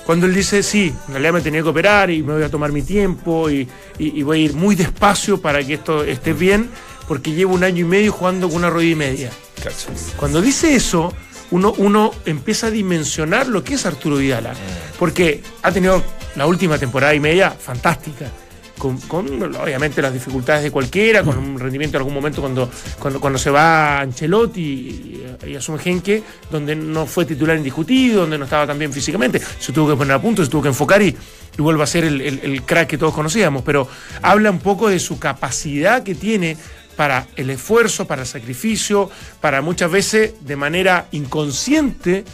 [0.07, 2.71] cuando él dice, sí, en realidad me tenía que operar y me voy a tomar
[2.71, 3.67] mi tiempo y,
[3.99, 6.69] y- y voy a ir muy despacio para que esto esté bien,
[7.13, 9.31] porque llevo un año y medio jugando con una rodilla y media.
[9.63, 9.89] Cacho.
[10.17, 11.13] Cuando dice eso,
[11.51, 14.55] uno, uno empieza a dimensionar lo que es Arturo Vidala.
[14.99, 16.03] Porque ha tenido
[16.37, 18.31] la última temporada y media fantástica.
[18.79, 23.21] Con, con, obviamente las dificultades de cualquiera, con un rendimiento en algún momento cuando, cuando,
[23.21, 28.45] cuando se va Ancelotti y, y asume Genque, donde no fue titular indiscutido, donde no
[28.45, 31.09] estaba tan bien físicamente, se tuvo que poner a punto, se tuvo que enfocar y,
[31.57, 33.63] y vuelve a ser el, el- el crack que todos conocíamos.
[33.63, 33.87] Pero
[34.23, 36.57] habla un poco de su capacidad que tiene
[37.03, 39.11] para el esfuerzo, para el sacrificio,
[39.41, 42.25] para muchas veces de manera inconsciente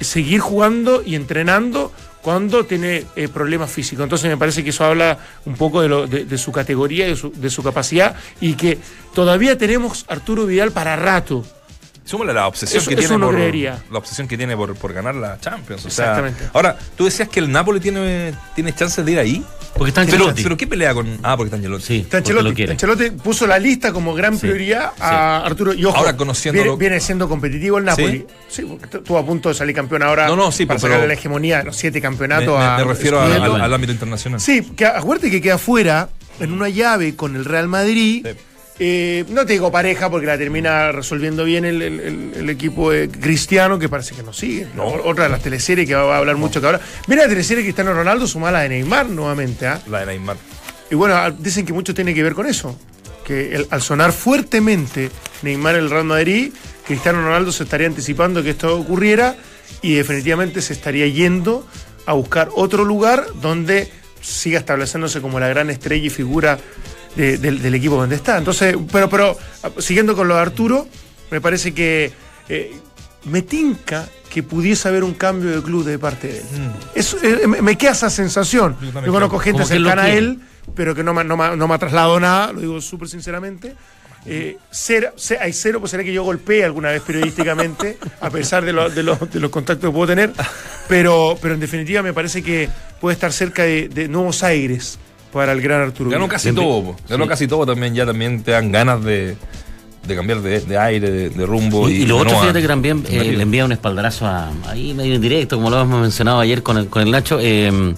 [0.00, 4.02] seguir jugando y entrenando cuando tiene eh, problemas físicos.
[4.02, 7.30] Entonces me parece que eso habla un poco de, lo- de su categoría, de su,
[7.30, 8.78] de su capacidad y que
[9.14, 11.44] todavía tenemos Arturo Vidal para rato.
[12.08, 13.82] Súmale la obsesión Eso- que eso tiene por, creería.
[13.92, 15.84] la obsesión que tiene por, por ganar la Champions.
[15.84, 16.44] O sea, Exactamente.
[16.54, 19.44] ahora, tú decías que el Napoli tiene, tiene chances de ir ahí.
[19.74, 20.42] Porque está Pero, Ancelotti.
[20.42, 21.18] pero ¿qué pelea con.?
[21.22, 21.84] Ah, porque está Angelotti.
[21.84, 22.62] Sí, Está Ancelotti.
[22.64, 25.74] Ancelotti puso la lista como gran Sí, prioridad a Arturo.
[25.74, 28.26] Y ojo, Ahora, conociéndolo- viene, viene siendo competitivo el Napoli.
[28.48, 31.08] Sí, porque estuvo a punto de salir campeón ahora No, no, sí, para pero- sacarle
[31.08, 34.40] la hegemonía de los siete campeonatos me- a me refiero a- al, al ámbito internacional.
[34.40, 36.08] Sí, que acuérdate que queda fuera
[36.40, 38.26] en una llave con el Real Madrid.
[38.26, 38.32] Sí.
[38.80, 42.92] Eh, no te digo pareja porque la termina resolviendo bien el, el- el- el equipo
[42.92, 44.68] de Cristiano, que parece que no sigue.
[44.76, 44.84] No.
[44.86, 46.80] Otra de las teleseries que va a hablar mucho que ahora.
[47.08, 49.66] Mira la teleserie de Cristiano Ronaldo, sumada a la de Neymar nuevamente.
[49.66, 49.80] ¿ah?
[49.88, 50.36] La de Neymar.
[50.90, 52.78] Y bueno, ah, dicen que mucho tiene que ver con eso.
[53.26, 55.10] Que al sonar fuertemente
[55.42, 56.52] Neymar en el Real Madrid,
[56.86, 59.36] Cristiano Ronaldo se estaría anticipando que esto ocurriera
[59.82, 61.66] y definitivamente se estaría yendo
[62.06, 63.90] a buscar otro lugar donde
[64.22, 66.58] siga estableciéndose como la gran estrella y figura
[67.16, 68.38] de- del, del equipo donde está.
[68.38, 69.36] Entonces, pero, pero
[69.78, 70.86] siguiendo con lo de Arturo,
[71.30, 72.12] me parece que
[72.48, 72.76] eh,
[73.24, 76.44] me tinca que pudiese haber un cambio de club de parte de él.
[76.94, 78.76] Eso, eh, me, me queda esa sensación.
[79.06, 80.38] Yo conozco gente cercana a él,
[80.74, 83.74] pero que no me, no me- no me ha trasladado nada, lo digo súper sinceramente.
[84.26, 88.72] Eh, cero- ce- hay cero posibilidad que yo golpee alguna vez periodísticamente, a pesar de,
[88.74, 90.32] lo- de los- de los contactos que puedo tener,
[90.88, 92.68] pero, pero en definitiva me parece que
[93.00, 94.98] puede estar cerca de, de nuevos aires
[95.32, 96.10] para el gran Arturo.
[96.10, 96.96] Ganó casi Siempre- todo.
[97.08, 97.28] Ganó sí.
[97.28, 97.94] casi todo también.
[97.94, 99.36] Ya también te dan ganas de,
[100.06, 101.88] de cambiar de, de aire, de, de rumbo.
[101.88, 104.26] Y, y lo de otro, no a- fíjate que también eh, le envía un espaldarazo
[104.26, 107.94] a, ahí medio indirecto, como lo hemos mencionado ayer con el, con el Nacho, eh,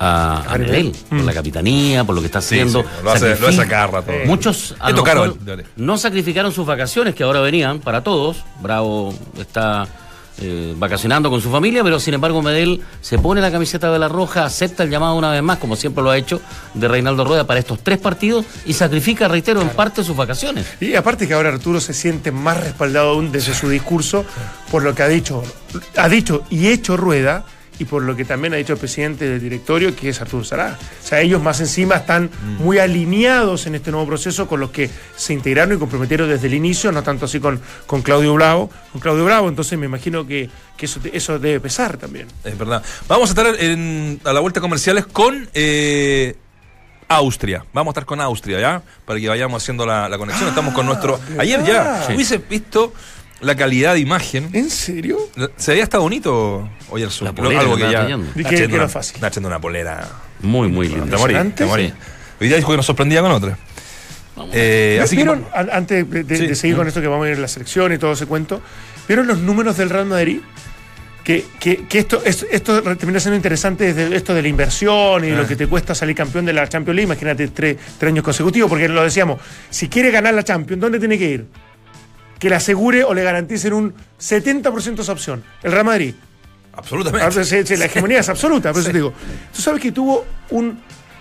[0.00, 0.58] a, a.
[0.58, 2.82] Medel, por la capitanía, por lo que está haciendo.
[2.82, 4.10] sí, lo hace- lo hace cada rato.
[4.26, 5.36] Muchos a lo mejor
[5.76, 8.42] no sacrificaron sus vacaciones que ahora venían para todos.
[8.60, 9.86] Bravo está
[10.38, 14.08] eh, vacacionando con su familia, pero sin embargo Medel se pone la camiseta de la
[14.08, 16.40] roja, acepta el llamado una vez más, como siempre lo ha hecho,
[16.74, 20.66] de Reinaldo Rueda para estos tres partidos y sacrifica, reitero, en parte sus vacaciones.
[20.80, 24.24] Y aparte que ahora Arturo se siente más respaldado aún desde su discurso
[24.70, 25.42] por lo que ha dicho,
[25.96, 27.44] ha dicho y hecho Rueda
[27.82, 30.78] y por lo que también ha dicho el presidente del directorio, que es Arturo Sará.
[31.02, 34.88] O sea, ellos más encima están muy alineados en este nuevo proceso con los que
[35.16, 39.00] se integraron y comprometieron desde el inicio, no tanto así con, con Claudio Bravo, con
[39.00, 42.28] Claudio Bravo, entonces me imagino que, que eso, eso debe pesar también.
[42.44, 42.82] Es verdad.
[43.08, 46.36] Vamos a estar en- a la vuelta comerciales con eh,
[47.08, 47.64] Austria.
[47.72, 48.82] Vamos a estar con Austria, ¿ya?
[49.04, 50.48] Para que vayamos haciendo la, la conexión.
[50.48, 51.20] Estamos con nuestro.
[51.38, 52.06] Ayer ya.
[52.14, 52.92] Hubiese visto
[53.42, 54.48] la calidad de imagen.
[54.52, 55.18] ¿En serio?
[55.56, 57.26] Se veía hasta bonito hoy el sur.
[57.28, 58.02] La polera Algo que que ya.
[58.08, 59.14] está que- que era una- fácil.
[59.16, 60.08] está haciendo una polera.
[60.40, 61.18] Muy, muy Te lindo.
[61.18, 61.88] morí, te morí.
[61.88, 61.94] Sí.
[62.40, 63.56] Hoy día dijo que nos sorprendía con otra.
[64.52, 65.22] Eh, así que.
[65.22, 66.46] ¿Vieron, an- antes de, de- Sí.
[66.46, 68.60] de seguir con esto que vamos a ir en la selección y todo ese cuento,
[69.06, 70.40] ¿vieron los números del Real Madrid?
[71.22, 75.28] Que, que- que esto, es- esto termina siendo interesante desde esto de la inversión y
[75.28, 75.42] de Ah.
[75.42, 77.06] lo que te cuesta salir campeón de la Champions League.
[77.12, 81.16] Imagínate tres, tres años consecutivos, porque lo decíamos, si quiere ganar la Champions, ¿dónde tiene
[81.18, 81.46] que ir?
[82.42, 85.44] Que le asegure o le garanticen un 70% esa opción.
[85.62, 86.14] El Real Madrid.
[86.72, 87.44] Absolutamente.
[87.44, 89.12] Sí, la hegemonía es absoluta, por eso te digo.
[89.54, 90.80] Tú sabes que tuvo un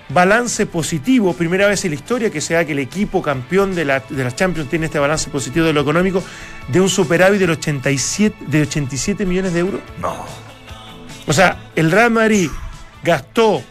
[0.10, 3.86] balance positivo, primera vez en la historia que se da que el equipo campeón de
[3.86, 6.24] la, de la Champions tiene este balance positivo de lo económico,
[6.70, 9.82] de un superávit del 87, de 87 millones de euros.
[10.02, 10.26] No.
[11.28, 12.50] O sea, el Real Madrid
[13.04, 13.62] gastó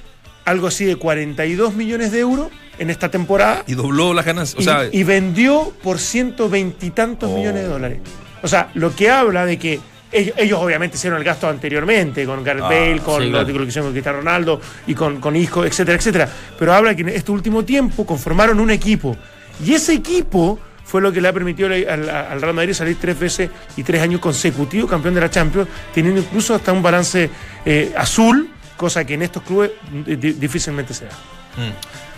[0.45, 2.49] algo así de 42 millones de euros
[2.81, 4.59] en esta temporada Y dobló las ganancias.
[4.59, 7.37] O y, sea, y vendió por 120 y tantos Oh.
[7.37, 7.99] millones de dólares.
[8.43, 9.79] O sea, lo que habla de que
[10.13, 13.59] ellos, ellos obviamente hicieron el gasto anteriormente, con Gareth Ah, Bale, con sí, lo claro.
[13.59, 16.29] que hicieron con Cristiano Ronaldo y con, con Isco, etcétera, etcétera.
[16.59, 19.17] Pero habla que en este último tiempo conformaron un equipo.
[19.65, 22.97] Y ese equipo fue lo que le ha permitido al, al- al Real Madrid salir
[23.01, 27.31] tres veces y tres años consecutivos campeón de la Champions, teniendo incluso hasta un balance
[27.65, 31.13] eh, azul, cosa que en estos clubes di- difícilmente se da.
[31.57, 31.71] Mm,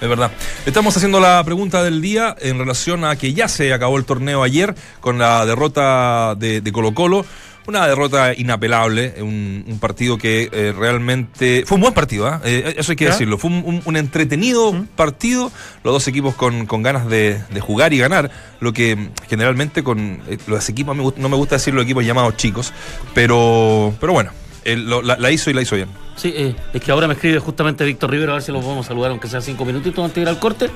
[0.03, 0.31] es verdad.
[0.67, 4.43] Estamos haciendo la pregunta del día en relación a que ya se acabó el torneo
[4.43, 7.25] ayer con la derrota de, de Colo Colo.
[7.65, 11.63] Una derrota inapelable, un, un partido que eh, realmente...
[11.65, 12.41] Fue un buen partido, ¿ah?
[12.45, 13.11] Eh, eso hay que ¿Ya?
[13.13, 13.39] decirlo.
[13.39, 15.53] Fue un, un- un entretenido partido,
[15.85, 19.85] los dos equipos con, con ganas de, de jugar y ganar, lo que mm, generalmente
[19.85, 22.73] con eh, los equipos, no me gusta decir los equipos llamados chicos,
[23.15, 24.33] pero, pero bueno,
[24.65, 25.89] el- lo- la, la hizo y la hizo bien.
[26.17, 28.87] Sí, eh, es que ahora me escribe justamente Víctor Rivero, a ver si lo podemos
[28.87, 30.69] saludar, aunque sea cinco minutitos antes de ir al corte.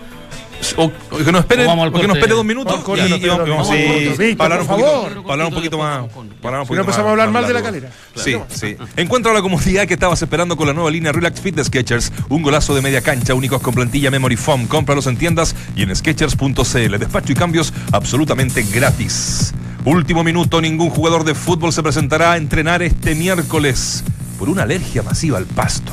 [0.78, 3.06] O, o que nos espere, O vamos al o que nos espere dos minutos corte,
[3.06, 3.76] y- vamos- sí.
[4.18, 5.22] Víctor, para hablar un poquito, favor.
[5.22, 6.06] para hablar un poquito más,
[6.40, 7.90] para Si no empezamos más- a hablar mal de la calera.
[8.14, 8.76] Sí, sí.
[8.96, 12.10] Encuentra la comodidad que estabas esperando con la nueva línea Relax Fit de Skechers.
[12.30, 14.66] Un golazo de media cancha, únicos con plantilla Memory Foam.
[14.66, 16.98] Cómpralos en tiendas y en Skechers.cl.
[16.98, 19.52] Despacho y cambios absolutamente gratis.
[19.84, 24.02] Último minuto, ningún jugador de fútbol se presentará a entrenar este miércoles
[24.38, 25.92] por una alergia masiva al pasto.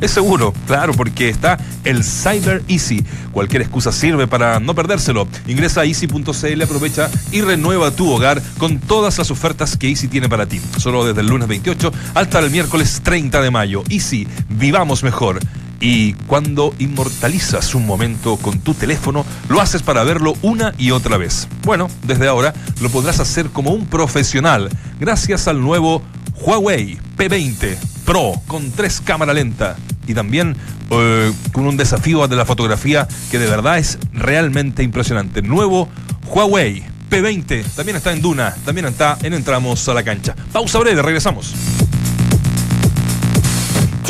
[0.00, 3.04] Es seguro, claro, porque está el Cyber Easy.
[3.32, 5.28] Cualquier excusa sirve para no perdérselo.
[5.46, 10.28] Ingresa a easy.cl, aprovecha y renueva tu hogar con todas las ofertas que Easy tiene
[10.28, 10.60] para ti.
[10.78, 13.82] Solo desde el lunes 28 hasta el miércoles 30 de mayo.
[13.90, 15.38] Easy, vivamos mejor.
[15.80, 21.16] Y cuando inmortalizas un momento con tu teléfono, lo haces para verlo una y otra
[21.16, 21.48] vez.
[21.64, 26.02] Bueno, desde ahora lo podrás hacer como un profesional, gracias al nuevo
[26.42, 30.56] Huawei P20 Pro con tres cámara lenta y también
[30.90, 35.42] eh, con un desafío de la fotografía que de verdad es realmente impresionante.
[35.42, 35.88] Nuevo
[36.26, 40.34] Huawei P20 también está en Duna, también está en Entramos a la cancha.
[40.52, 41.54] Pausa breve, regresamos.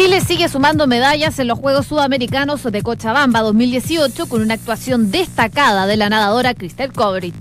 [0.02, 5.86] Chile sigue sumando medallas en los Juegos Sudamericanos de Cochabamba 2018 con una actuación destacada
[5.86, 7.34] de la nadadora Cristel Kovrich.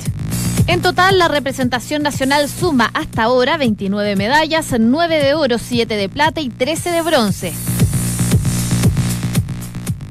[0.68, 6.10] En total, la representación nacional suma hasta ahora 29 medallas, 9 de oro, 7 de
[6.10, 7.54] plata y 13 de bronce.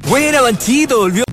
[0.07, 1.25] Buena, Banchito, volvió.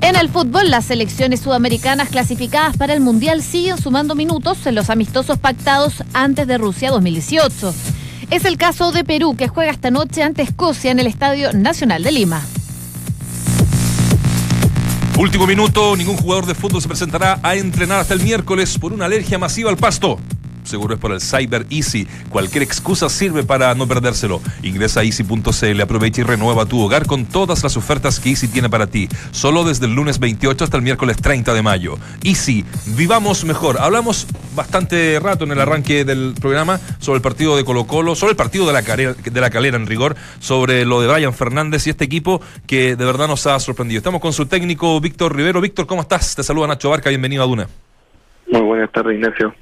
[0.00, 4.90] En el fútbol, las selecciones sudamericanas clasificadas para el Mundial siguen sumando minutos en los
[4.90, 7.74] amistosos pactados antes de Rusia 2018.
[8.30, 12.02] Es el caso de Perú, que juega esta noche ante Escocia en el Estadio Nacional
[12.02, 12.42] de Lima.
[15.16, 19.06] Último minuto, ningún jugador de fútbol se presentará a entrenar hasta el miércoles por una
[19.06, 20.20] alergia masiva al pasto.
[20.68, 22.06] Seguro es por el Cyber Easy.
[22.28, 24.40] Cualquier excusa sirve para no perdérselo.
[24.62, 28.68] Ingresa a easy.cl, aprovecha y renueva tu hogar con todas las ofertas que Easy tiene
[28.68, 29.08] para ti.
[29.30, 31.96] Solo desde el lunes 28 hasta el miércoles 30 de mayo.
[32.22, 33.78] Easy, vivamos mejor.
[33.80, 38.32] Hablamos bastante rato en el arranque del programa sobre el partido de Colo Colo, sobre
[38.32, 41.86] el partido de la, calera, de la calera en rigor, sobre lo de Brian Fernández
[41.86, 43.98] y este equipo que de verdad nos ha sorprendido.
[43.98, 45.62] Estamos con su técnico Víctor Rivero.
[45.62, 46.36] Víctor, ¿cómo estás?
[46.36, 47.68] Te saluda Nacho Barca, bienvenido a Duna.
[48.50, 49.54] Muy buenas tardes, Ignacio.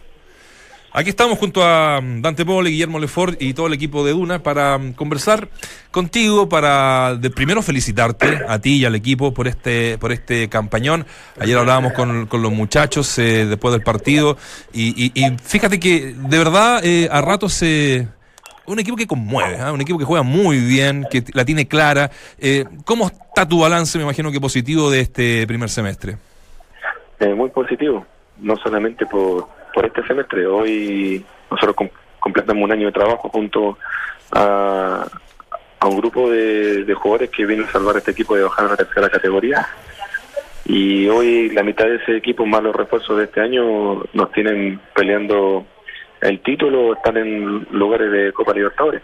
[0.98, 4.42] Aquí estamos junto a mm, Dante Pole, Guillermo Lefort y todo el equipo de Duna
[4.42, 5.48] para mm, conversar
[5.90, 11.04] contigo, para de primero felicitarte a ti y al equipo por este por este campañón.
[11.38, 14.38] Ayer hablábamos con, con los muchachos eh, después del partido
[14.72, 18.08] y, y- y fíjate que de verdad eh, a ratos se...
[18.64, 19.72] un equipo que conmueve, ¿ah?
[19.72, 22.10] un equipo que juega muy bien, que la tiene clara.
[22.38, 26.16] Eh, ¿Cómo está tu balance, me imagino que positivo, de este primer semestre?
[27.20, 28.06] Eh, muy positivo,
[28.40, 30.46] no solamente por, por este semestre.
[30.46, 33.76] Hoy nosotros com- completamos un año de trabajo junto
[34.32, 35.06] a,
[35.84, 38.76] un grupo de, jugadores que vino a salvar a este equipo de bajar a la
[38.78, 39.68] tercera categoría.
[40.64, 44.80] Y hoy la mitad de ese equipo, más los refuerzos de este año, nos tienen
[44.94, 45.66] peleando
[46.22, 49.02] el título, están en lugares de Copa Libertadores.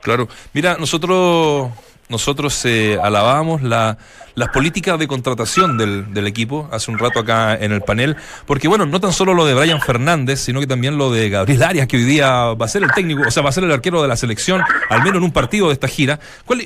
[0.00, 0.28] Claro.
[0.54, 1.68] Mira, nosotros
[2.10, 3.96] nosotros eh, alabamos la,
[4.34, 8.68] las políticas de contratación del, del equipo hace un rato acá en el panel, porque
[8.68, 11.86] bueno, no tan solo lo de Brian Fernández, sino que también lo de Gabriel Arias,
[11.86, 14.02] que hoy día va a ser el técnico, o sea, va a ser el arquero
[14.02, 16.18] de la selección, al menos en un partido de esta gira.
[16.44, 16.60] ¿Cuál,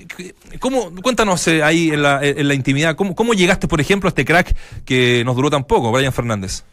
[0.59, 4.11] cómo, cuéntanos eh, ahí en la, en la intimidad, ¿cómo, ¿cómo llegaste, por ejemplo, a
[4.11, 6.64] este crack que nos duró tan poco, Brian Fernández?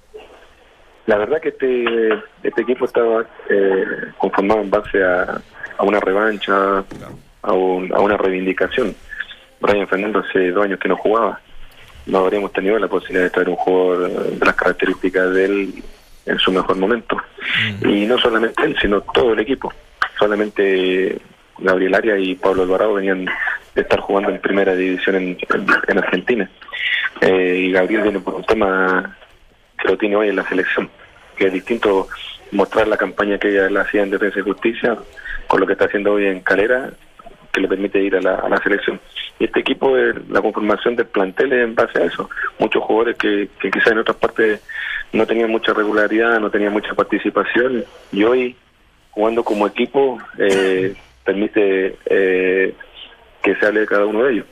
[1.07, 1.85] La verdad que este,
[2.43, 3.83] este equipo estaba eh,
[4.17, 5.41] conformado en base a,
[5.77, 6.83] a una revancha,
[7.43, 8.95] a, un- a una reivindicación.
[9.59, 11.39] Brian Fernando hace dos años que no jugaba.
[12.07, 15.83] No habríamos tenido la posibilidad de traer un jugador eh, de las características de él
[16.25, 17.17] en su mejor momento.
[17.83, 19.71] Y no solamente él, sino todo el equipo.
[20.17, 21.17] Solamente
[21.59, 23.25] Gabriel Arias y Pablo Alvarado venían
[23.75, 25.23] de estar jugando en primera división en,
[25.53, 26.49] en- en Argentina.
[27.21, 29.15] Eh, y Gabriel viene por un tema
[29.79, 30.89] que lo tiene hoy en la selección,
[31.35, 32.07] que es distinto
[32.51, 34.97] mostrar la campaña que ella la hacía en Defensa y Justicia
[35.47, 36.91] con lo que está haciendo hoy en Calera,
[37.51, 38.99] que le permite ir a la, a la selección.
[39.39, 42.29] Y este equipo, eh, la conformación del plantel es en base a eso.
[42.59, 44.61] Muchos jugadores que, que quizás en otras partes
[45.13, 48.55] no tenían mucha regularidad, no tenían mucha participación, y hoy,
[49.11, 52.73] jugando como equipo, eh, permite eh,
[53.43, 54.45] que se hable de cada uno de ellos.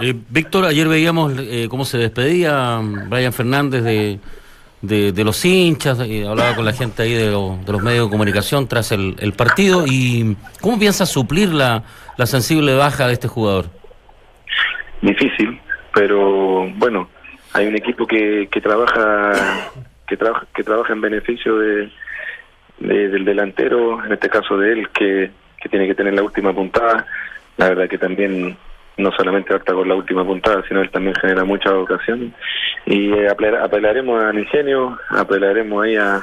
[0.00, 4.18] Eh, Víctor, ayer veíamos eh, cómo se despedía mm, Brian Fernández de,
[4.86, 8.66] de, los hinchas, eh, hablaba con la gente ahí de, de los medios de comunicación
[8.68, 9.84] tras el, partido.
[9.86, 11.82] ¿Y cómo piensa suplir la,
[12.16, 13.66] la sensible baja de este jugador?
[15.02, 15.60] difícil,
[15.92, 17.08] pero bueno,
[17.52, 19.32] hay un equipo que, que trabaja
[20.08, 21.90] que trabaja que trabaja en beneficio de,
[22.78, 26.52] de- del delantero, en este caso de él, que, que tiene que tener la última
[26.54, 27.06] puntada.
[27.56, 28.56] La verdad que también
[28.96, 32.32] no solamente harta con la última puntada, sino él también genera muchas ocasiones.
[32.86, 36.20] Y eh, apela- apelaremos al ingenio, apelaremos ahí a,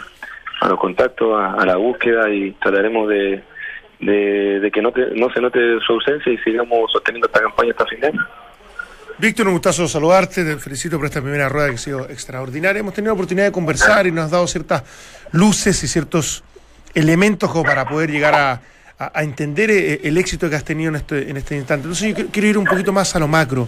[0.62, 3.44] a los contactos, a, la búsqueda y trataremos de,
[4.00, 7.72] de, de que no, te- no se note su ausencia y sigamos sosteniendo esta campaña
[7.72, 8.28] hasta fin de año.
[9.18, 12.80] Víctor, un gustazo saludarte, te felicito por esta primera rueda que ha sido extraordinaria.
[12.80, 14.84] Hemos tenido la oportunidad de conversar y nos has dado ciertas
[15.32, 16.44] luces y ciertos
[16.96, 18.62] elementos como para poder llegar a,
[19.14, 21.84] a- entender eh, el éxito que has tenido en este, en este instante.
[21.88, 23.68] Entonces yo quiero- ir un poquito más a lo macro.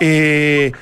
[0.00, 0.72] Eh,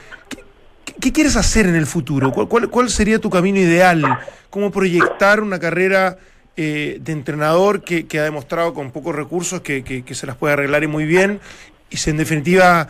[1.00, 2.32] ¿qué, quieres hacer en el futuro?
[2.32, 4.04] ¿Cuál, cuál, sería tu camino ideal?
[4.50, 6.18] ¿Cómo proyectar una carrera
[6.56, 10.86] eh, de entrenador que, ha demostrado con pocos recursos que, se las puede arreglar y
[10.86, 11.40] muy bien?
[11.90, 12.88] Y si en definitiva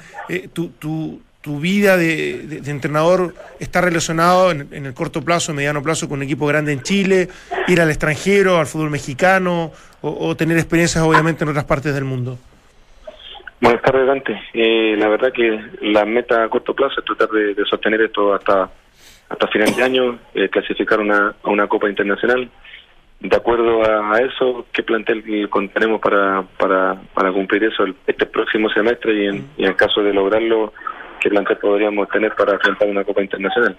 [0.53, 5.55] tu, tu- tu vida de, de- de entrenador está relacionado en, en el corto plazo,
[5.55, 7.31] mediano plazo con un equipo grande en Chile,
[7.67, 12.39] ir al extranjero, al fútbol mexicano o, tener experiencias obviamente en otras partes del mundo.
[13.61, 14.41] Buenas tardes, Dante.
[14.55, 18.71] Eh, la verdad que la meta a corto plazo es tratar de, sostener esto hasta
[19.29, 22.51] hasta final de año, eh, clasificar una, a una Copa Internacional.
[23.21, 28.27] De acuerdo a, eso, ¿qué plantel que contenemos para, para, para cumplir eso el- este
[28.27, 30.73] próximo semestre y en, y caso de lograrlo,
[31.21, 33.77] qué plantel podríamos tener para enfrentar una Copa Internacional?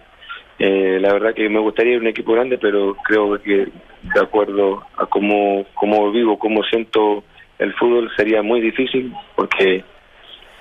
[0.63, 3.67] Eh, la verdad que me gustaría un equipo grande, pero creo que
[4.03, 7.23] de acuerdo a cómo, cómo vivo, cómo siento
[7.57, 9.83] el fútbol, sería muy difícil porque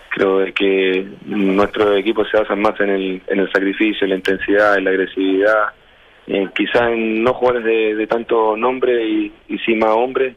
[0.09, 4.79] creo que nuestros equipos se basan más en el, en el sacrificio, en la intensidad,
[4.79, 5.75] en la agresividad,
[6.55, 10.35] quizás en no jugadores de, de tanto nombre y, y sí más hombre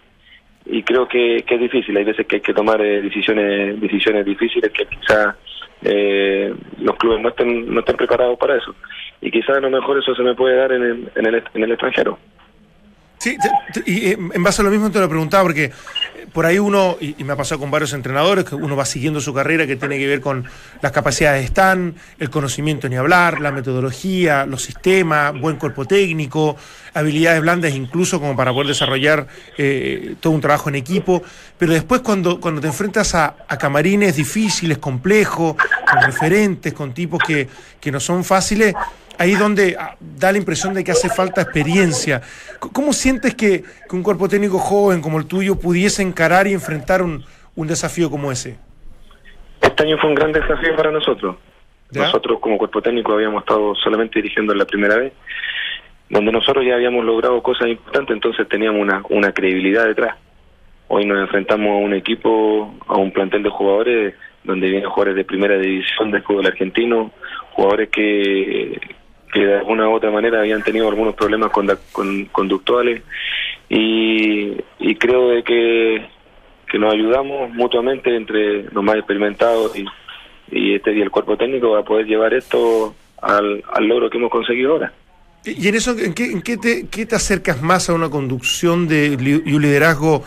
[0.66, 1.96] y creo que, que es difícil.
[1.96, 5.36] Hay veces que hay que tomar eh, decisiones decisiones difíciles que quizás
[5.84, 8.76] eh, los clubes no estén no estén preparados para eso
[9.24, 11.64] y quizás a lo mejor eso se me puede dar en el, en el, en
[11.64, 12.20] el extranjero.
[13.24, 13.38] Sí,
[13.86, 15.72] y eh, en base a lo mismo te lo preguntaba, porque eh,
[16.34, 19.34] por ahí uno, y, me ha pasado con varios entrenadores, que uno va siguiendo su
[19.34, 20.44] carrera que tiene que ver con
[20.82, 26.58] las capacidades de stand, el conocimiento ni hablar, la metodología, los sistemas, buen cuerpo técnico,
[26.94, 29.26] habilidades blandas incluso como para poder desarrollar
[29.58, 31.24] eh, todo un trabajo en equipo,
[31.58, 37.24] pero después cuando, cuando te enfrentas a, a camarines difíciles, complejos, con referentes, con tipos
[37.26, 37.48] que,
[37.80, 38.76] que no son fáciles,
[39.18, 42.22] ahí donde ah, da la impresión de que hace falta experiencia.
[42.60, 47.02] ¿Cómo sientes que, que un cuerpo técnico joven como el tuyo pudiese encarar y enfrentar
[47.02, 47.24] un,
[47.56, 48.58] un desafío como ese?
[49.62, 51.38] Este año fue un gran desafío para nosotros.
[51.92, 52.04] ¿Ya?
[52.04, 55.14] Nosotros como cuerpo técnico habíamos estado solamente dirigiendo la primera vez,
[56.10, 60.18] donde nosotros ya habíamos logrado cosas importantes, entonces teníamos una, una credibilidad detrás.
[60.88, 65.24] Hoy nos enfrentamos a un equipo, a un plantel de jugadores donde vienen jugadores de
[65.24, 67.12] primera división del fútbol argentino,
[67.54, 68.80] jugadores que,
[69.34, 73.02] que de alguna u otra manera habían tenido algunos problemas conda- con- conductuales
[73.70, 76.06] y, y creo de que,
[76.72, 79.76] que nos ayudamos mutuamente entre los más experimentados
[80.52, 84.74] y, este y el cuerpo técnico a poder llevar esto al, logro que hemos conseguido
[84.74, 84.94] ahora.
[85.46, 88.88] Y en eso, ¿en qué, en qué te, qué te acercas más a una conducción
[88.88, 90.24] de, y un liderazgo?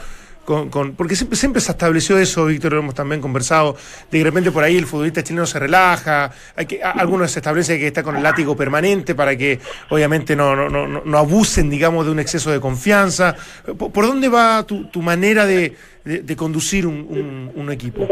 [0.46, 3.76] Con, con- porque siempre, siempre se estableció eso, Víctor, lo hemos también conversado,
[4.12, 7.78] de repente por ahí el futbolista chileno se relaja, hay que, a- algunos se establece
[7.80, 9.58] que está con el látigo permanente para que
[9.90, 13.34] obviamente no, no, no, no- abusen, digamos, de un exceso de confianza.
[13.76, 15.74] ¿Por, por dónde va tu, tu manera de,
[16.04, 18.06] de- conducir un, un- equipo?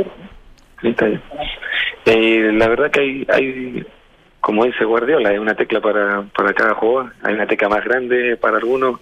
[2.05, 3.87] Eh, la verdad que hay, hay,
[4.41, 8.37] como dice Guardiola, hay una tecla para, para cada jugador, hay una tecla más grande
[8.37, 8.99] para algunos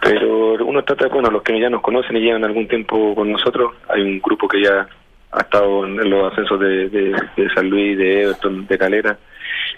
[0.00, 3.74] Pero uno trata, bueno, los que ya nos conocen y llevan algún tiempo con nosotros,
[3.88, 4.86] hay un grupo que ya
[5.32, 7.14] ha estado en los ascensos de,
[7.54, 9.18] San Luis, de Everton, de Calera,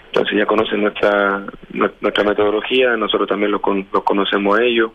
[0.07, 3.61] entonces ya conocen nuestra nuestra metodología, nosotros también los,
[3.91, 4.91] los conocemos a ellos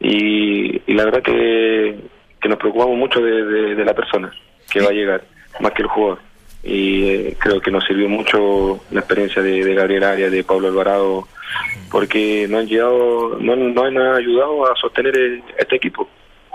[0.00, 1.96] y, la verdad que,
[2.40, 4.32] que nos preocupamos mucho de la persona
[4.70, 5.22] que va a llegar,
[5.60, 6.18] más que el jugador.
[6.62, 10.68] Y eh, creo que nos sirvió mucho la experiencia de, de Gabriel Arias, de Pablo
[10.68, 11.28] Alvarado,
[11.90, 16.08] porque nos han, llegado, no, han ayudado a sostener este equipo.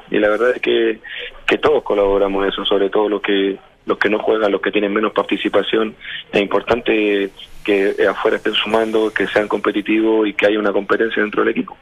[0.10, 1.00] Y la verdad es que,
[1.48, 4.72] que todos colaboramos en eso, sobre todo los que los que no juegan, los que
[4.72, 5.96] tienen menos participación.
[6.32, 7.32] Es importante
[7.64, 11.76] que afuera estén sumando, que sean competitivos y que haya una competencia dentro del equipo.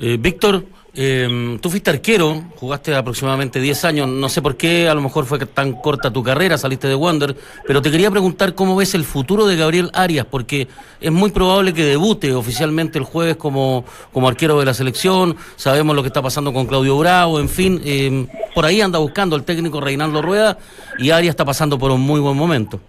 [0.00, 0.62] Eh, Víctor,
[0.94, 5.26] eh, tú fuiste arquero, jugaste aproximadamente 10 años, no sé por qué, a lo mejor
[5.26, 7.36] fue tan corta tu carrera, saliste de Wander,
[7.66, 10.66] pero te quería preguntar cómo ves el futuro de Gabriel Arias, porque
[11.00, 15.94] es muy probable que debute oficialmente el jueves como, como arquero de la selección, sabemos
[15.94, 19.44] lo que está pasando con Claudio Bravo, en fin, eh, por ahí anda buscando el
[19.44, 20.58] técnico Reinaldo Rueda
[20.98, 22.80] y Arias está pasando por un muy buen momento.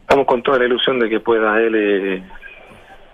[0.00, 2.22] Estamos con toda la ilusión de que pueda él eh,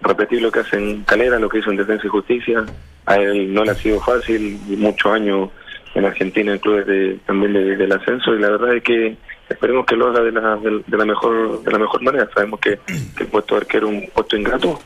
[0.03, 2.65] repetir lo que hace en Calera, lo que hizo en Defensa y Justicia.
[3.07, 5.51] A él no le ha sido fácil, muchos años
[5.95, 9.17] en Argentina en clubes de, también de- del ascenso, y la verdad es que
[9.49, 12.29] esperemos que lo haga de la, de, la mejor de la mejor manera.
[12.33, 12.79] Sabemos que,
[13.17, 14.81] que el puesto de arquero es un puesto ingrato,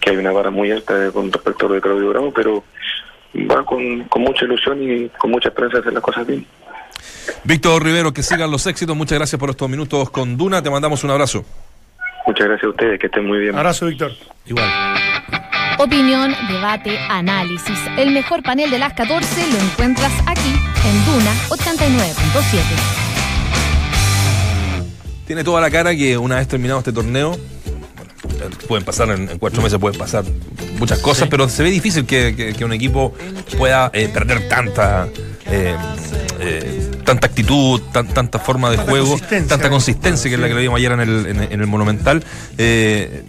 [0.00, 2.62] que hay una vara muy alta con respecto a lo de Claudio Bravo, pero
[3.50, 6.44] va con, con mucha ilusión y con mucha esperanza de hacer las cosas bien.
[7.44, 8.94] Víctor Rivero, que sigan los éxitos.
[8.94, 10.62] Muchas gracias por estos minutos con Duna.
[10.62, 11.44] Te mandamos un abrazo.
[12.26, 13.56] Muchas gracias a ustedes, que estén muy bien.
[13.56, 14.12] Abrazo, Víctor.
[14.46, 14.68] Igual.
[15.78, 17.78] Opinión, debate, análisis.
[17.96, 20.50] El mejor panel de las 14 lo encuentras aquí
[20.84, 22.60] en Duna 89.7.
[25.26, 27.36] Tiene toda la cara que una vez terminado este torneo,
[28.38, 30.24] bueno, pueden pasar en, en cuatro meses, pueden pasar
[30.78, 33.14] muchas cosas, pero se ve difícil que, que- que un equipo
[33.56, 35.08] pueda eh, perder tanta
[35.46, 35.76] eh,
[36.40, 39.48] eh, tanta actitud, tan- tanta forma de Tanta juego, consistencia.
[39.48, 42.22] tanta consistencia que es la que le vimos ayer en el, en, en el Monumental.
[42.58, 43.22] Eh,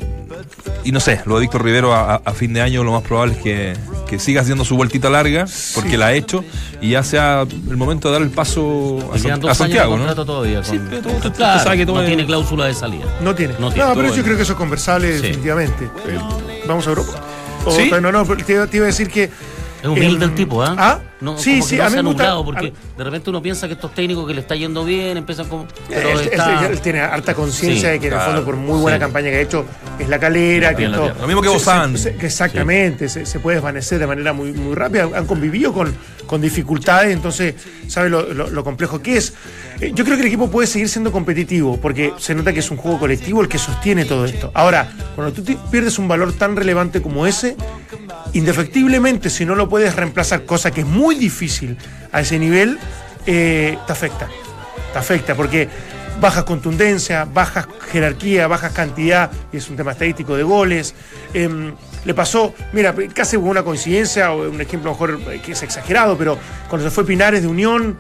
[0.83, 3.33] y no sé, lo de Víctor Rivero a, a- fin de año lo más probable
[3.35, 3.73] es que,
[4.07, 5.97] que siga haciendo su vueltita larga, porque Sí.
[5.97, 6.43] la ha hecho,
[6.81, 10.15] y ya sea el momento de dar el paso a, San- a Santiago, años de
[10.15, 10.25] ¿no?
[10.25, 10.63] todavía.
[10.63, 13.05] Sí, pero tú- tú- tú Claro, sabes que todo no es- tiene cláusula de salida.
[13.21, 13.53] No tiene.
[13.53, 14.23] No No, tiene, todo pero yo bueno.
[14.23, 15.21] creo que eso es conversable Sí.
[15.21, 15.85] definitivamente.
[16.07, 16.19] Eh,
[16.67, 17.21] Vamos a Europa.
[17.65, 17.91] O- ¿Sí?
[17.91, 19.29] No, no, te, te iba a decir que.
[19.81, 20.75] Es humilde em, el tipo, ¿ah?
[20.77, 20.99] ¿Ah?
[21.21, 22.23] No, sí, sí, no a se mí ha me gusta.
[22.23, 25.47] nublado, porque de repente uno piensa que estos técnicos que le está yendo bien empiezan
[25.47, 25.67] como.
[25.89, 26.67] Pero él, él- está.
[26.67, 29.01] él tiene harta conciencia Sí, de que en el claro, fondo por muy buena sí.
[29.01, 29.65] campaña que ha hecho
[29.99, 31.13] es la calera, que esto-.
[31.19, 31.97] Lo mismo que se- Bozán.
[31.97, 35.09] se- se- exactamente, se, se puede desvanecer de manera muy, muy rápida.
[35.15, 35.93] Han convivido con,
[36.31, 37.55] con dificultades, entonces
[37.89, 39.33] sabe lo, complejo que es.
[39.81, 42.71] Eh, Yo creo que el equipo puede seguir siendo competitivo, porque se nota que es
[42.71, 44.49] un juego colectivo el que sostiene todo esto.
[44.53, 47.57] Ahora, cuando tú pierdes un valor tan relevante como ese,
[48.31, 51.75] indefectiblemente, si no lo puedes reemplazar, cosa que es muy difícil
[52.13, 52.79] a ese nivel,
[53.25, 54.29] eh, te afecta.
[54.93, 55.67] Te afecta porque
[56.21, 60.95] bajas contundencia, bajas jerarquía, bajas cantidad, y es un tema estadístico de goles.
[61.33, 61.73] Em,
[62.05, 66.17] le pasó, mira, casi hubo una coincidencia, o un ejemplo mejor eh, que es exagerado,
[66.17, 66.37] pero
[66.69, 67.97] cuando se fue Pinares de Unión,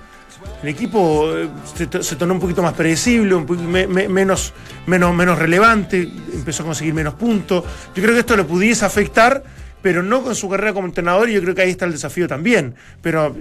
[0.63, 4.07] el equipo eh, se, to- se tornó un poquito más predecible, un poquito me- me-
[4.07, 4.53] menos,
[4.87, 6.01] menos, menos relevante,
[6.33, 7.63] empezó a conseguir menos puntos.
[7.95, 9.43] Yo creo que esto le pudiese afectar,
[9.83, 12.27] pero no con su carrera como entrenador, y yo creo que ahí está el desafío
[12.27, 12.75] también.
[13.01, 13.35] Pero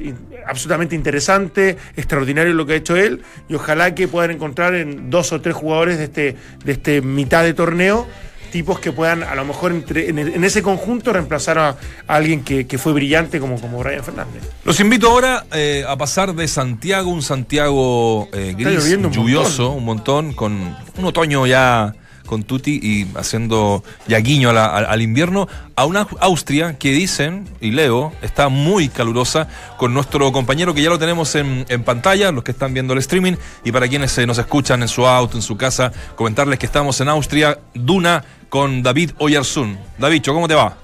[0.47, 5.33] absolutamente interesante, extraordinario lo que ha hecho él, y ojalá que puedan encontrar en dos
[5.33, 8.07] o tres jugadores de este, de este mitad de torneo
[8.51, 11.77] tipos que puedan a lo mejor entre- en, ese conjunto reemplazar a, a
[12.15, 14.43] alguien que, que fue brillante como, como Brian Fernández.
[14.65, 19.85] Los invito ahora eh, a pasar de Santiago, un Santiago eh, gris, un lluvioso, un
[19.85, 20.53] montón, con
[20.99, 21.95] un otoño ya
[22.31, 28.13] con Tuti y haciendo ya guiño al, invierno, a una Austria que dicen, y leo,
[28.23, 32.73] está muy calurosa, con nuestro compañero que ya lo tenemos en, pantalla, los que están
[32.73, 33.33] viendo el streaming,
[33.65, 37.01] y para quienes eh, nos escuchan en su auto, en su casa, comentarles que estamos
[37.01, 39.77] en Austria, Duna, con David Oyarzún.
[39.99, 40.77] Davicho, ¿cómo te va?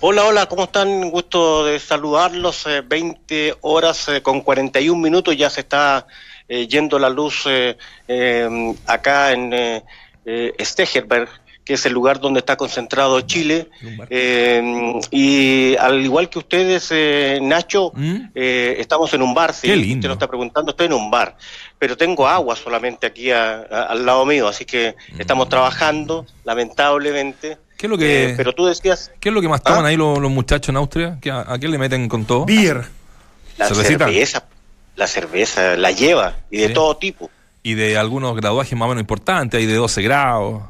[0.00, 1.10] Hola, hola, ¿cómo están?
[1.10, 2.66] Gusto de saludarlos.
[2.66, 6.06] Eh, 20 horas eh, con 41 minutos ya se está
[6.48, 7.76] eh, yendo la luz eh,
[8.86, 9.82] acá en
[10.24, 11.28] eh, Stegerberg,
[11.64, 13.68] que es el lugar donde está concentrado Chile.
[14.10, 17.92] Eh, y al igual que ustedes, eh, Nacho,
[18.34, 19.52] eh, estamos en un bar.
[19.54, 19.70] Si ¿Mm?
[19.70, 19.94] Qué lindo.
[19.98, 21.36] usted lo está preguntando, estoy en un bar.
[21.78, 27.54] Pero tengo agua solamente aquí a- a- al lado mío, así que estamos trabajando, lamentablemente.
[27.56, 27.58] Mm.
[27.76, 29.96] ¿Qué es lo que- Eh, pero tú decías ¿Qué es lo que más toman ahí
[29.96, 31.18] los, los muchachos en Austria?
[31.20, 32.44] ¿Qué- ¿A, a qué le meten con todo?
[32.44, 32.84] Beer.
[33.58, 34.44] La cerveza,
[34.96, 36.74] la cerveza, la lleva y de Sí.
[36.74, 37.30] todo tipo.
[37.62, 40.62] Y de algunos graduajes más o menos importantes, hay de 12 grados.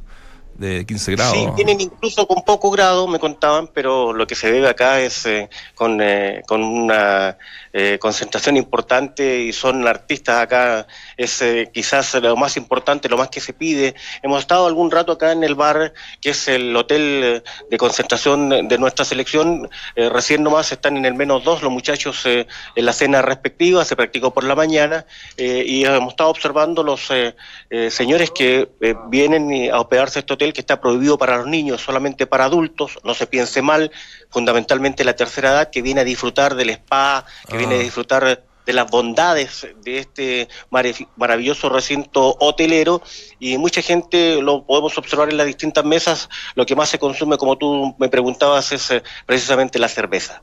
[0.54, 1.36] De 15 grados.
[1.36, 5.26] Sí, tienen incluso con poco grado, me contaban, pero lo que se debe acá es
[5.26, 7.36] eh, con, eh, con una
[7.74, 10.86] eh, concentración importante y son artistas acá,
[11.16, 13.94] es eh, quizás lo más importante, lo más que se pide.
[14.22, 18.68] Hemos estado algún rato acá en el bar, que es el hotel eh, de concentración
[18.68, 19.70] de nuestra selección.
[19.96, 23.96] Eh, recién nomás están en el menos dos los muchachos en la cena respectiva, se
[23.96, 27.08] practicó por la mañana y hemos estado observando los
[27.90, 28.68] señores que
[29.08, 33.14] vienen a hospedarse este hotel que está prohibido para los niños, solamente para adultos, no
[33.14, 33.90] se piense mal,
[34.30, 37.82] fundamentalmente la tercera edad que viene a disfrutar del spa, que viene a Ah.
[37.82, 43.02] disfrutar de las bondades de este marav- maravilloso recinto hotelero
[43.40, 47.36] y mucha gente lo podemos observar en las distintas mesas, lo que más se consume,
[47.38, 50.42] como tú me preguntabas, es eh, precisamente la cerveza.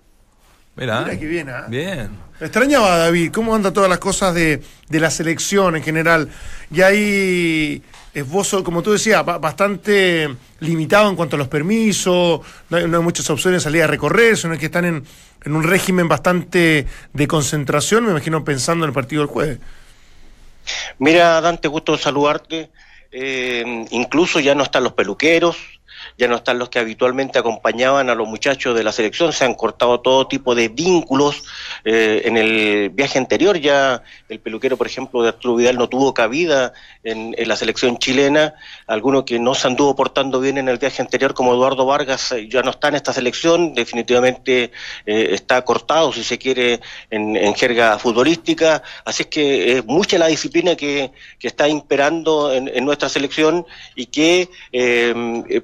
[0.76, 1.66] Mira, Mira qué bien, ¿ah?
[1.68, 2.29] bien.
[2.40, 6.30] Extrañaba, David, cómo andan todas las cosas de, de la selección en general.
[6.72, 7.84] Y hay
[8.14, 10.30] esbozo, como tú decías, ba- bastante
[10.62, 13.88] limitado en cuanto a los permisos, no hay, no hay muchas opciones de salir a
[13.88, 15.04] recorrer, sino que están en,
[15.44, 19.60] en un régimen bastante de concentración, me imagino pensando en el partido del jueves.
[20.98, 22.70] Mira, Dante, gusto saludarte.
[23.12, 25.58] Eh, incluso ya no están los peluqueros,
[26.18, 29.54] ya no están los que habitualmente acompañaban a los muchachos de la selección, se han
[29.54, 31.44] cortado todo tipo de vínculos.
[31.86, 36.14] Eh, en el viaje anterior ya el peluquero, por ejemplo, de Arturo Vidal no tuvo
[36.14, 36.74] cabida
[37.04, 38.54] en, la selección chilena.
[38.88, 42.48] Alguno que no se anduvo portando bien en el viaje anterior, como Eduardo Vargas, eh,
[42.50, 44.72] ya no está en esta selección, definitivamente
[45.06, 48.84] eh, está cortado, si se quiere, en, jerga futbolística.
[49.06, 53.66] Así es que es mucha la disciplina que, que está imperando en, en nuestra selección
[53.96, 54.50] y que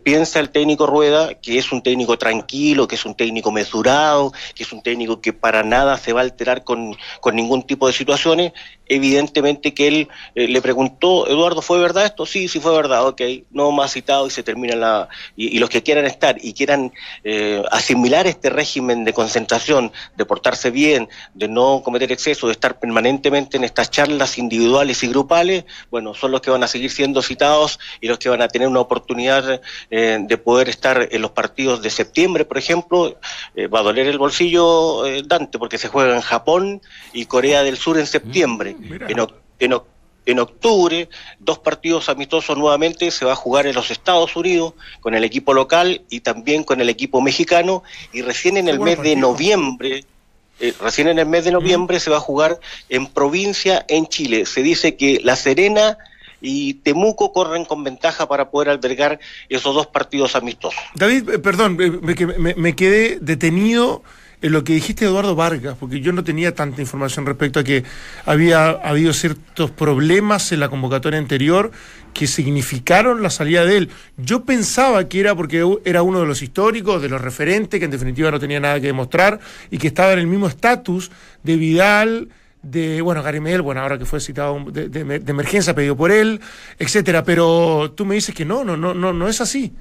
[0.03, 4.63] piensa el técnico Rueda que es un técnico tranquilo, que es un técnico mesurado, que
[4.63, 7.93] es un técnico que para nada se va a alterar con, con ningún tipo de
[7.93, 8.53] situaciones.
[8.87, 12.27] Evidentemente que él eh, le preguntó, Eduardo, ¿fue verdad esto?
[12.27, 15.09] Sí, sí fue verdad, ok, no más citado y se termina la...
[15.35, 20.25] Y, y los que quieran estar y quieran eh, asimilar este régimen de concentración, de
[20.25, 25.65] portarse bien, de no cometer exceso, de estar permanentemente en estas charlas individuales y grupales,
[25.89, 28.67] bueno, son los que van a seguir siendo citados y los que van a tener
[28.67, 33.17] una oportunidad eh, de poder estar en los partidos de septiembre, por ejemplo.
[33.55, 36.81] Eh, va a doler el bolsillo, eh, Dante, porque se juega en Japón
[37.13, 38.75] y Corea del Sur en septiembre.
[39.09, 39.83] En, oc- en oc-
[40.27, 41.07] en octubre,
[41.39, 45.53] dos partidos amistosos nuevamente se va a jugar en los Estados Unidos con el equipo
[45.53, 50.03] local y también con el equipo mexicano y recién en el mes de noviembre
[50.59, 52.59] eh, recién en el mes de noviembre se va a jugar
[52.89, 54.45] en provincia en Chile.
[54.45, 55.97] Se dice que La Serena
[56.45, 59.19] y Temuco corren con ventaja para poder albergar
[59.49, 60.79] esos dos partidos amistosos.
[60.93, 61.89] David, eh, perdón, eh,
[62.37, 64.03] me, me- quedé detenido
[64.41, 67.83] en lo que dijiste Eduardo Vargas, porque yo no tenía tanta información respecto a que
[68.25, 71.71] había habido ciertos problemas en la convocatoria anterior
[72.13, 73.89] que significaron la salida de él.
[74.17, 77.91] Yo pensaba que era porque era uno de los históricos, de los referentes, que en
[77.91, 79.39] definitiva no tenía nada que demostrar
[79.71, 81.11] y que estaba en el mismo estatus
[81.43, 82.29] de Vidal,
[82.69, 86.11] de, bueno, Gary Medel, bueno, ahora que fue citado de, de- de emergencia, pedido por
[86.11, 86.41] él,
[86.79, 89.73] etcétera, pero tú me dices que no, no, no, no, no es así.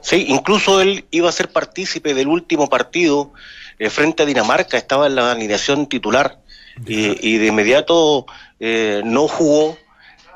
[0.00, 3.32] Sí, incluso él iba a ser partícipe del último partido
[3.78, 6.38] eh, frente a Dinamarca, estaba en la alineación titular
[6.86, 8.26] y, y de inmediato
[8.58, 9.78] eh, no jugó,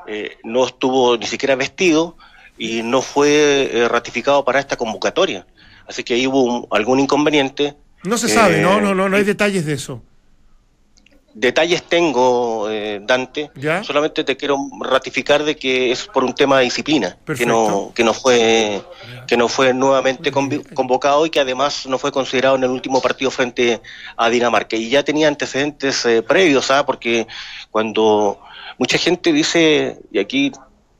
[0.07, 2.15] eh, no estuvo ni siquiera vestido
[2.57, 5.45] y no fue ratificado para esta convocatoria.
[5.85, 7.75] Así que ahí hubo un- algún inconveniente.
[8.03, 10.01] No se sabe, no, no, no, no hay detalles de eso.
[11.39, 13.51] Detalles tengo, eh, Dante.
[13.53, 13.83] ¿Ya?
[13.83, 18.03] Solamente te quiero ratificar de que es por un tema de disciplina, que no, que
[18.03, 18.81] no fue,
[19.27, 23.29] que no fue nuevamente convocado y que además no fue considerado en el último partido
[23.29, 23.81] frente
[24.15, 24.77] a Dinamarca.
[24.77, 26.87] Y ya tenía antecedentes eh, previos, ¿ah?
[26.87, 27.27] porque
[27.69, 28.39] cuando
[28.79, 30.51] mucha gente dice, y aquí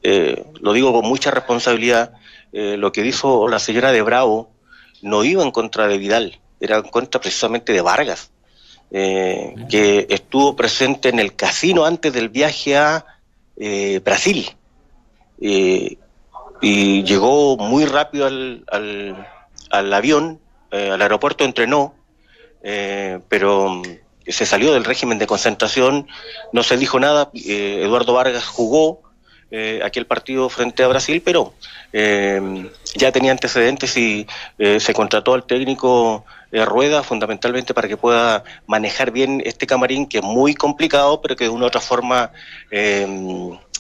[0.04, 2.14] eh, lo digo con mucha responsabilidad,
[2.54, 4.52] eh, lo que dijo la señora de Bravo
[5.02, 8.30] no iba en contra de Vidal, era en contra precisamente de Vargas
[8.92, 13.06] eh, que estuvo presente en el casino antes del viaje a
[13.58, 14.50] eh, Brasil.
[15.42, 15.98] Eh,
[16.62, 19.28] y llegó muy rápido al, al,
[19.70, 20.40] al avión,
[20.72, 21.94] eh, al aeropuerto entrenó,
[23.30, 23.84] pero mm,
[24.28, 26.08] se salió del régimen de concentración,
[26.52, 29.02] no se dijo nada, Eduardo Vargas jugó
[29.52, 31.54] eh, aquel partido frente a Brasil, pero
[31.94, 34.28] eh, ya tenía antecedentes y
[34.58, 40.06] eh, se contrató al técnico eh, Rueda fundamentalmente para que pueda manejar bien este camarín
[40.06, 42.32] que es muy complicado, pero que de una u otra forma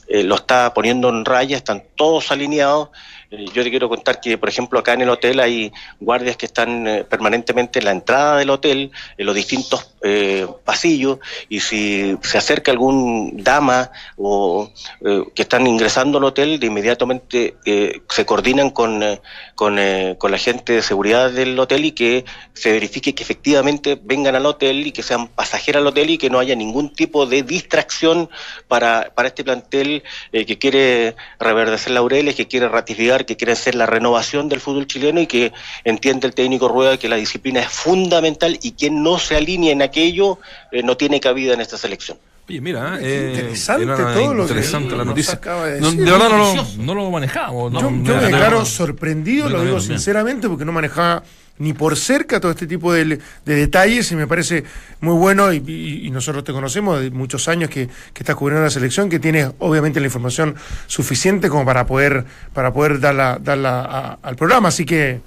[0.09, 2.89] lo está poniendo en raya, están todos alineados
[3.32, 6.88] yo te quiero contar que, por ejemplo, acá en el hotel hay guardias que están
[6.88, 11.19] eh, permanentemente en la entrada del hotel, en los distintos eh, pasillos,
[11.49, 14.71] y si se acerca algún dama o
[15.05, 19.21] eh, que están ingresando al hotel, de inmediatamente eh, se coordinan con, eh,
[19.55, 24.36] con, eh, la gente de seguridad del hotel y que se verifique que efectivamente vengan
[24.36, 27.43] al hotel y que sean pasajeros al hotel y que no haya ningún tipo de
[27.43, 28.30] distracción
[28.67, 33.76] para, para este plantel eh, que quiere reverdecer laureles, que quiere ratificar, que quiere hacer
[33.76, 35.53] la renovación del fútbol chileno y que
[35.84, 39.82] entiende el técnico Rueda que la disciplina es fundamental y quien no se alinee en
[39.82, 40.39] aquello
[40.72, 42.18] eh, no tiene cabida en esta selección.
[42.49, 44.61] Oye, mira, eh, interesante era todo lo que la
[44.97, 45.34] nos noticia.
[45.34, 46.05] acaba de No, decir.
[46.05, 47.72] de verdad no no lo manejamos.
[47.74, 49.97] no- Yo, no- yo me no- declaro no- sorprendido, Yo lo digo también.
[49.99, 51.24] sinceramente, porque no manejaba
[51.59, 53.05] ni por cerca todo este tipo de,
[53.45, 54.63] de detalles y me parece
[55.01, 59.09] muy bueno y, nosotros te conocemos de muchos años que, que estás cubriendo la selección,
[59.09, 60.55] que tienes obviamente la información
[60.87, 64.69] suficiente como para poder, para poder darla, darla a- al programa.
[64.69, 65.21] Así que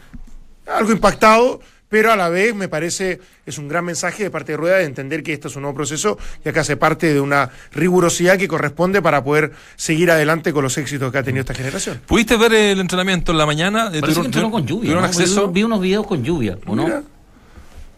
[0.66, 1.60] algo impactado,
[1.91, 4.84] pero a la vez me parece es un gran mensaje de parte de Rueda de
[4.84, 8.49] entender que esto es un nuevo proceso y acá se parte de una rigurosidad que
[8.49, 12.01] corresponde para poder seguir adelante con los éxitos que ha tenido esta generación.
[12.07, 13.91] ¿Pudiste ver el entrenamiento en la mañana?
[13.93, 14.80] Eh, Parece que ¿tuvieron- entrenó con lluvia.
[14.82, 15.09] ¿Tuvieron ¿no?
[15.09, 15.49] acceso?
[15.49, 16.84] Vi, vi unos videos con lluvia, ¿o no?
[16.84, 17.03] Mira.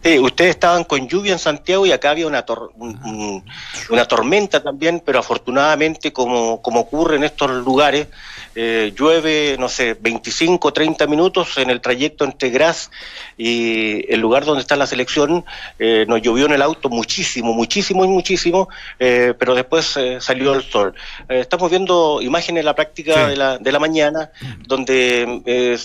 [0.05, 3.45] Sí, ustedes estaban con lluvia en Santiago y acá había una, tor- un- un-
[3.89, 8.09] una tormenta también, pero afortunadamente, como, como ocurre en estos lugares,
[8.55, 12.91] eh, llueve, no sé, 25, 30 minutos en el trayecto entre Graz
[13.39, 15.45] y el lugar donde está la selección.
[15.79, 20.55] eh, nos llovió en el auto muchísimo, muchísimo y muchísimo, eh, pero después eh, salió
[20.55, 20.95] el sol.
[21.29, 23.31] Estamos viendo imágenes de la práctica Sí.
[23.31, 24.31] de, la, de la mañana,
[24.67, 25.77] donde...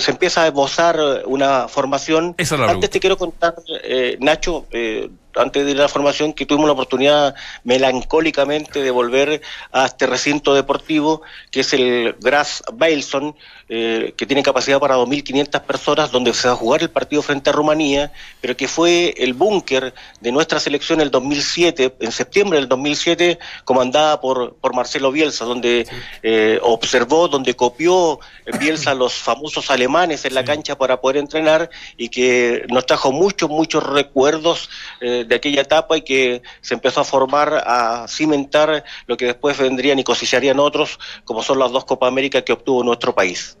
[0.00, 2.34] se empieza a esbozar una formación.
[2.38, 6.46] Esa es la Antes te quiero contar, eh, Nacho, eh, antes de la formación, que
[6.46, 13.34] tuvimos la oportunidad melancólicamente de volver a este recinto deportivo, que es el Gras Bailson,
[13.68, 17.50] eh, que tiene capacidad para 2.500 personas, donde se va a jugar el partido frente
[17.50, 22.68] a Rumanía, pero que fue el búnker de nuestra selección el 2007, en septiembre del
[22.68, 25.86] 2007, comandada por, por Marcelo Bielsa, donde
[26.22, 28.18] eh, observó, donde copió
[28.58, 33.12] Bielsa a los famosos alemanes en la cancha para poder entrenar y que nos trajo
[33.12, 34.68] muchos, muchos recuerdos
[35.00, 39.58] eh, de aquella etapa y que se empezó a formar, a cimentar lo que después
[39.58, 43.56] vendrían y cosillarían otros, como son las dos Copa América que obtuvo nuestro país.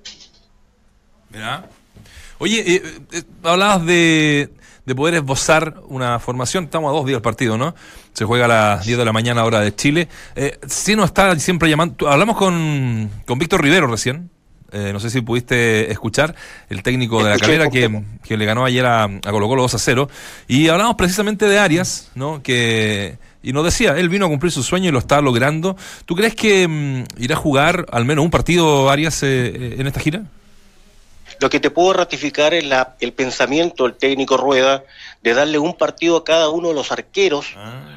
[2.38, 2.82] Oye, eh,
[3.12, 4.50] eh, hablabas de,
[4.86, 6.64] de poder esbozar una formación.
[6.64, 7.74] Estamos a dos días del partido, ¿no?
[8.12, 10.08] Se juega a las 10 de la mañana, hora de Chile.
[10.34, 12.08] Eh, sí nos está siempre llamando.
[12.08, 14.30] Hablamos con, con Víctor Rivero recién.
[14.72, 16.34] Eh, no sé si pudiste escuchar,
[16.68, 19.74] el técnico de la calera que, que le ganó ayer a, a Colo Colo 2
[19.74, 20.08] a 0.
[20.48, 22.42] Y hablamos precisamente de Arias, ¿no?
[22.42, 25.76] Que, y nos decía, él vino a cumplir su sueño y lo está logrando.
[26.06, 29.86] ¿Tú crees que mm, irá a jugar al menos un partido Arias eh, eh, en
[29.86, 30.22] esta gira?
[31.40, 34.82] Lo que te puedo ratificar es la, el pensamiento del técnico Rueda
[35.22, 37.46] de darle un partido a cada uno de los arqueros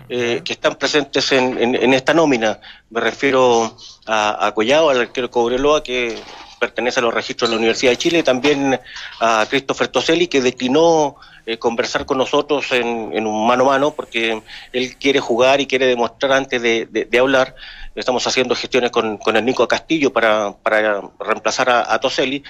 [0.07, 2.59] eh, que están presentes en, en- en esta nómina.
[2.89, 6.15] Me refiero a, a Collado, al arquero Cobreloa, que
[6.63, 8.79] pertenece a los registros de la Universidad de Chile, y también
[9.19, 14.41] a Christopher Toselli, que declinó eh, conversar con nosotros en, un mano a mano, porque
[14.71, 17.55] él quiere jugar y quiere demostrar antes de, de- de hablar.
[17.95, 22.41] Estamos haciendo gestiones con, con el Nico Castillo para, para reemplazar a, a Toselli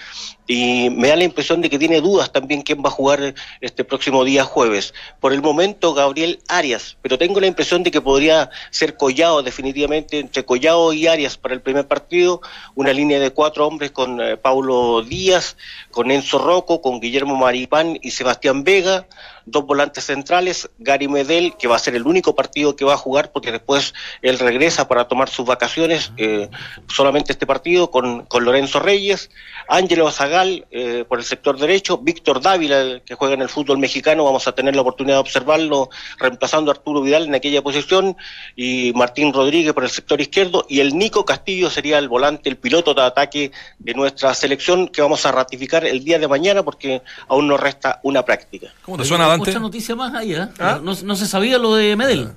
[0.47, 3.83] y me da la impresión de que tiene dudas también quién va a jugar este
[3.83, 4.93] próximo día jueves.
[5.19, 10.19] Por el momento Gabriel Arias, pero tengo la impresión de que podría ser Collado definitivamente
[10.19, 12.39] entre Collado y Arias para el primer partido,
[12.75, 15.57] una línea de cuatro hombres con eh, Paulo Díaz,
[15.91, 19.05] con Enzo Rocco, con Guillermo Maripán y Sebastián Vega, 那个
[19.45, 22.97] dos volantes centrales, Gary Medel, que va a ser el único partido que va a
[22.97, 26.49] jugar porque después él regresa para tomar sus vacaciones, eh,
[26.87, 29.29] solamente este partido con, con Lorenzo Reyes,
[29.67, 34.23] Ángelo Zagal eh, por el sector derecho, Víctor Dávila, que juega en el fútbol mexicano,
[34.23, 38.15] vamos a tener la oportunidad de observarlo reemplazando a Arturo Vidal en aquella posición,
[38.55, 42.57] y Martín Rodríguez por el sector izquierdo, y el Nico Castillo sería el volante, el
[42.57, 47.01] piloto de ataque de nuestra selección que vamos a ratificar el día de mañana porque
[47.27, 48.73] aún nos resta una práctica.
[48.83, 49.51] ¿Cómo te suena, Dante?
[49.51, 50.47] Mucha noticia más ahí, ¿eh?
[50.59, 50.79] ¿Ah?
[50.81, 52.29] No, no se sabía lo de Medel.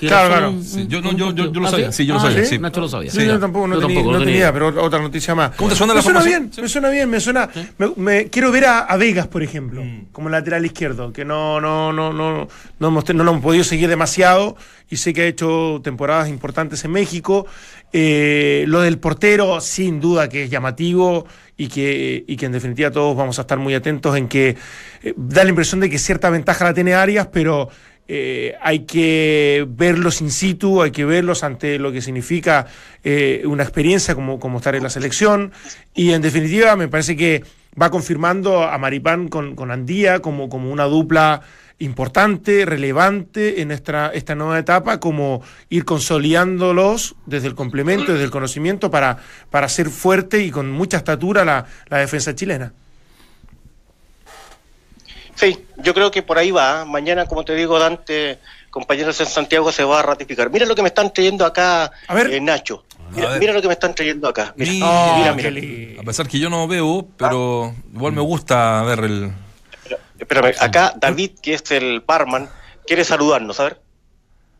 [0.00, 0.46] Que Claro, claro.
[0.46, 1.92] solo un- Sí, un- yo, no, yo, yo, yo lo ¿Ah, sabía.
[1.92, 2.40] Sí, yo lo Ah, sabía.
[2.44, 2.46] ¿sí?
[2.56, 2.58] Sí.
[2.58, 3.10] Nacho lo sabía.
[3.10, 5.50] Sí, yo tampoco no, Yo tenía, tampoco, no no tenía pero otra, noticia más.
[5.56, 7.48] ¿Cómo te suena me la suena bien, me suena bien, me suena.
[7.78, 9.82] Me, me- quiero ver a, a Vegas, por ejemplo,
[10.12, 12.48] como lateral izquierdo, que no, no, no, no,
[12.78, 14.56] no, hemos, no lo hemos podido seguir demasiado
[14.88, 17.46] y sé que ha hecho temporadas importantes en México.
[17.92, 21.26] Eh, lo del portero, sin duda que es llamativo
[21.56, 24.56] y que, y que en definitiva todos vamos a estar muy atentos en que
[25.02, 27.68] eh, da la impresión de que cierta ventaja la tiene Arias, pero
[28.12, 32.66] eh, hay que verlos in situ, hay que verlos ante lo que significa
[33.04, 35.52] eh, una experiencia como, como estar en la selección.
[35.94, 37.44] Y en definitiva, me parece que
[37.80, 41.42] va confirmando a Maripán con, con Andía como, como una dupla
[41.78, 48.32] importante, relevante en esta, esta nueva etapa, como ir consolidándolos desde el complemento, desde el
[48.32, 49.18] conocimiento, para,
[49.50, 52.72] para ser fuerte y con mucha estatura la, la defensa chilena.
[55.40, 56.84] Sí, yo creo que por ahí va.
[56.84, 58.38] Mañana, como te digo, Dante,
[58.70, 60.50] compañeros en Santiago, se va a ratificar.
[60.50, 61.90] Mira lo que me están trayendo acá,
[62.30, 62.84] eh, Nacho.
[63.12, 64.52] Mira, mira lo que me están trayendo acá.
[64.56, 65.50] Mira, Mira, mira, mira.
[65.50, 66.00] mira.
[66.02, 69.32] A pesar que yo no veo, pero igual me gusta ver el.
[70.18, 72.48] Espérame, acá David, que es el barman,
[72.86, 73.80] quiere saludarnos, a ver.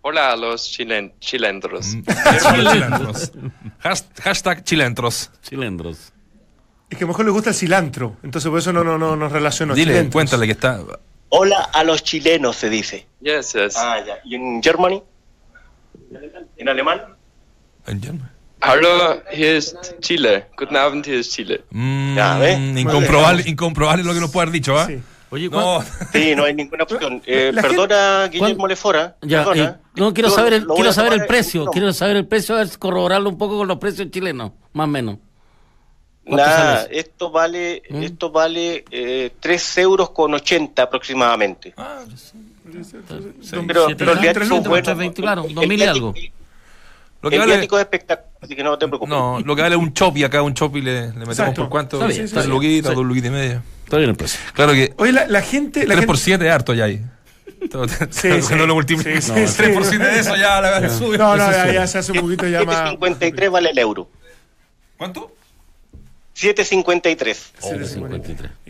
[0.02, 1.88] Hola a los chilen chilendros.
[2.54, 3.32] Chilendros.
[3.82, 5.30] Has- Hashtag chilentros.
[5.42, 6.10] Chilendros.
[6.90, 9.14] Es que a lo mejor le gusta el cilantro, entonces por eso no, no, no
[9.16, 9.74] nos relaciono.
[9.74, 10.80] Dile, cuéntale que está.
[11.28, 13.06] Hola a los chilenos, se dice.
[13.20, 13.76] Yes, yes.
[13.76, 14.18] Ah, ya.
[14.24, 15.00] ¿Y en Germany?
[16.56, 17.00] ¿En alemán?
[18.60, 20.46] Hallo, hier ist Chile.
[20.58, 21.62] Guten Abend, hier ist Chile.
[21.70, 22.58] Mm, Ya, ¿ves?
[22.58, 24.88] incomprobable, incomprobable lo que nos puede haber dicho, ¿ah?
[25.30, 25.80] Oye, no.
[26.12, 27.22] Sí, no hay ninguna opción.
[27.24, 29.16] Eh, perdona, Guillermo Lefora.
[29.22, 29.70] Ya, perdona.
[29.70, 31.70] eh, no, quiero Yo saber el, quiero saber el precio, no.
[31.70, 34.88] quiero saber el precio, a ver, corroborarlo un poco con los precios chilenos, más o
[34.88, 35.18] menos.
[36.30, 38.02] ¿Cuánto Nada, esto vale, ¿Mm?
[38.02, 41.74] esto vale eh, 3 euros con 80 aproximadamente.
[41.76, 42.00] Ah,
[43.66, 44.84] pero, Siete- pero el tres viático es bueno.
[44.84, 46.14] tres veinte, claro, El dos mil y viático- algo.
[47.22, 49.10] Lo que el vale- viático es espectacular, así que no te preocupes.
[49.10, 51.62] No, lo que vale un chop y acá un chop y le, le metemos Exacto.
[51.62, 51.96] por cuánto.
[51.96, 52.50] Está bien, está bien.
[52.50, 52.96] luquitas, Sí.
[52.96, 53.62] dos luquitas y media.
[53.84, 54.40] Está bien el precio.
[54.54, 55.80] Claro que Oye, la, la gente.
[55.86, 57.00] La 3 por gente 7 es harto ya ahí.
[58.10, 58.54] Sí, sí.
[58.54, 59.54] lo multiplica- Sí, sí, No, sí.
[59.56, 61.18] 3 por 7 de eso ya la sube.
[61.18, 62.92] No, no, ya, ya se hace un poquito ya más.
[62.94, 64.08] 7.53 vale el euro.
[64.96, 65.32] ¿Cuánto?
[66.40, 67.36] 7.53.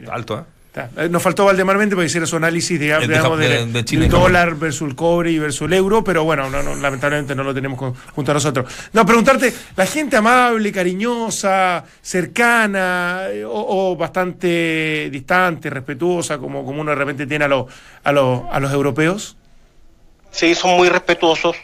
[0.09, 0.43] Oh, Alto, ¿eh?
[0.71, 0.89] Está.
[1.03, 3.49] Eh, Nos faltó Valdemar Mente para que hiciera su análisis digamos, de digamos, Jap- de-
[3.49, 4.27] de- de Chile del Japón.
[4.29, 7.53] dólar versus el cobre y versus el euro, pero bueno, no, no, lamentablemente no lo
[7.53, 8.73] tenemos con- junto a nosotros.
[8.93, 13.51] No, preguntarte, la gente amable, cariñosa, cercana eh, o,
[13.93, 17.67] o bastante distante, respetuosa, como, como uno de repente tiene a, los
[18.05, 19.37] a, los a los europeos.
[20.31, 21.57] Sí, son muy respetuosos,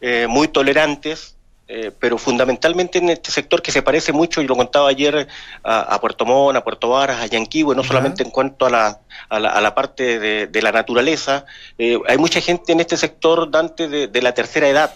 [0.00, 1.31] eh, muy tolerantes,
[1.74, 5.26] eh, pero fundamentalmente en este sector que se parece mucho, y lo contaba ayer,
[5.64, 9.00] a, a Puerto Montt, a Puerto Varas, a Yanquihue, no solamente en cuanto a la,
[9.28, 11.46] a la, a la parte de, de la naturaleza,
[11.78, 14.94] eh, hay mucha gente en este sector, Dante, de, de la tercera edad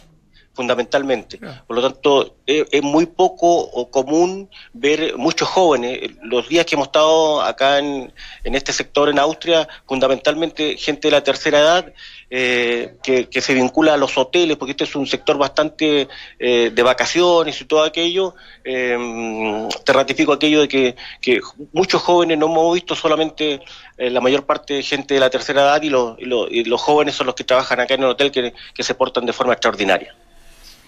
[0.57, 1.39] fundamentalmente.
[1.67, 6.11] Por lo tanto, es muy poco o común ver muchos jóvenes.
[6.23, 11.13] Los días que hemos estado acá en, en este sector en Austria, fundamentalmente gente de
[11.13, 11.93] la tercera edad
[12.31, 16.71] eh, que, que se vincula a los hoteles, porque este es un sector bastante eh,
[16.75, 18.35] de vacaciones y todo aquello.
[18.65, 21.41] Eh, te ratifico aquello de que, que
[21.73, 23.61] muchos jóvenes no hemos visto solamente
[23.99, 26.27] eh, la mayor parte de gente de la tercera edad y, los- y
[26.57, 29.27] y los jóvenes son los que trabajan acá en el hotel que, que se portan
[29.27, 30.15] de forma extraordinaria.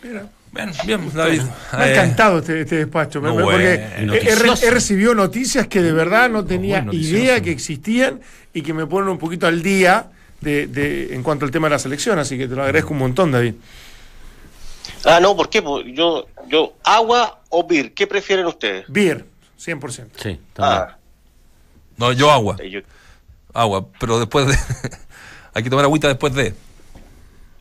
[0.02, 1.42] Bien, bien, David.
[1.72, 5.82] Me ha Eh, encantado este, este despacho, me- no, porque he, he recibido noticias que
[5.82, 8.20] de verdad no tenía idea que existían
[8.54, 10.06] y que me ponen un poquito al día
[10.40, 12.98] de, de- en cuanto al tema de la selección, así que te lo agradezco un
[13.00, 13.54] montón, David.
[15.04, 15.60] Ah, no, ¿por qué?
[15.62, 18.86] Pues yo, yo, agua o beer, ¿qué prefieren ustedes?
[18.88, 19.26] Beer,
[19.58, 20.06] 100%.
[20.22, 20.96] Sí, Ah,
[21.98, 22.56] No, yo agua.
[22.62, 22.80] yo-
[23.52, 24.56] Agua, pero después de.
[25.54, 26.54] Hay que tomar agüita después de.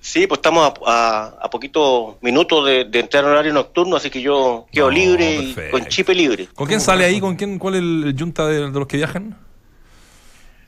[0.07, 4.09] Sí, pues estamos a, a, a poquitos minutos de, de entrar en horario nocturno, así
[4.09, 6.47] que yo quedo libre y con chip libre.
[6.55, 7.19] ¿Con quién sale ahí?
[7.19, 7.59] ¿Con quién?
[7.59, 9.37] ¿Cuál es el, el yunta de, de los que viajan?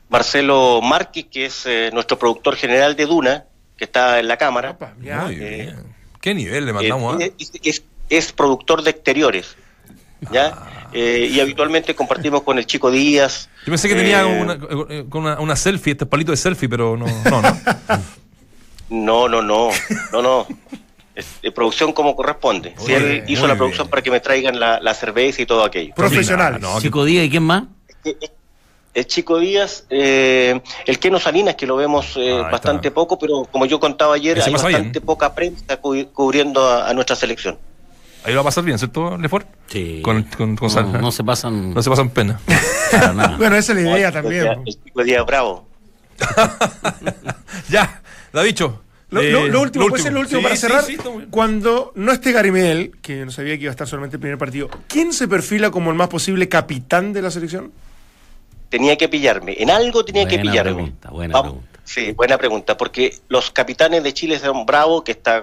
[0.08, 3.44] Marcelo Márquez, que es eh, nuestro productor general de Duna,
[3.76, 4.76] que está en la cámara.
[4.98, 5.76] Muy bien.
[6.20, 7.20] ¿Qué nivel le mandamos?
[7.20, 7.34] Eh, ah?
[7.38, 9.56] es, es- es productor de exteriores.
[10.32, 10.88] ¿Ya?
[10.92, 13.48] Eh, y habitualmente compartimos con el Chico Díaz.
[13.64, 14.58] Yo pensé que tenía eh, una,
[14.90, 17.56] eh, con una, una selfie, este palito de selfie, pero no, no, no.
[18.90, 19.70] No, no, no,
[20.12, 20.46] no, no.
[21.14, 22.74] Es de producción como corresponde.
[22.78, 25.64] Si él bien, hizo la producción para que me traigan la, la cerveza y todo
[25.64, 25.94] aquello.
[25.94, 26.60] Profesional.
[26.80, 27.64] Chico Díaz, ¿y quién más?
[28.92, 33.64] El Chico Díaz, eh, el Keno Salinas, que lo vemos eh, bastante poco, pero como
[33.66, 37.56] yo contaba ayer, Ese hay bastante poca prensa cu- cubriendo a, a nuestra selección.
[38.24, 39.46] Ahí lo va a pasar bien, ¿cierto, Lefort?
[39.68, 40.00] Sí.
[40.02, 41.72] Con, con, con No, no se pasan.
[41.72, 42.40] No se pasan pena.
[42.90, 43.36] Para nada.
[43.38, 44.64] Bueno, esa es la idea El también.
[44.64, 45.66] Chico Díaz, bravo.
[47.68, 48.02] ya,
[48.32, 48.82] Davicho.
[49.10, 50.84] Lo, eh, lo- lo último, puede ser lo último Sí, para cerrar.
[50.84, 50.96] sí.
[51.30, 54.70] Cuando no esté Garimel, que no sabía que iba a estar solamente el primer partido,
[54.86, 57.72] ¿quién se perfila como el más posible capitán de la selección?
[58.68, 59.56] Tenía que pillarme.
[59.58, 60.72] En algo tenía que Buena pillarme.
[60.74, 61.52] pregunta, buena Vamos.
[61.54, 61.80] pregunta.
[61.82, 65.42] Sí, buena pregunta, porque los capitanes de Chile son Bravo, que está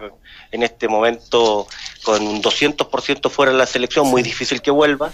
[0.50, 1.68] en este momento
[2.04, 5.12] con un 200% fuera de la selección, muy difícil que vuelva.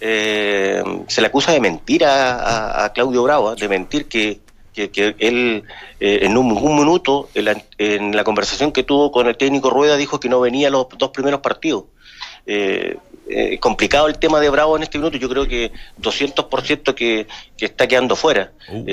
[0.00, 3.56] Eh, se le acusa de mentir a, a- a Claudio Bravo, ¿eh?
[3.56, 4.40] de mentir que
[4.74, 5.64] que, que él
[6.00, 9.70] eh, en un, un minuto, en la, en la conversación que tuvo con el técnico
[9.70, 11.84] Rueda, dijo que no venía los dos primeros partidos.
[12.46, 17.26] Eh, eh, complicado el tema de Bravo en este minuto, yo creo que 200% que,
[17.56, 18.52] que está quedando fuera.
[18.68, 18.84] Uh.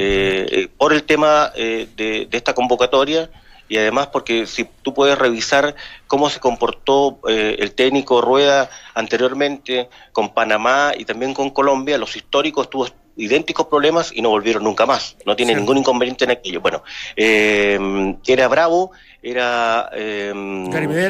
[0.78, 3.30] Por el tema de, de esta convocatoria
[3.72, 9.88] y además porque si tú puedes revisar cómo se comportó eh, el técnico Rueda anteriormente
[10.12, 14.86] con Panamá y también con Colombia, los históricos tuvo idénticos problemas y no volvieron nunca
[14.86, 15.16] más.
[15.26, 15.59] No tiene Sí.
[15.59, 16.62] ningún inconveniente en aquello.
[16.62, 16.84] Bueno,
[17.16, 17.80] eh,
[18.26, 18.91] era Bravo,
[19.22, 20.34] era eh.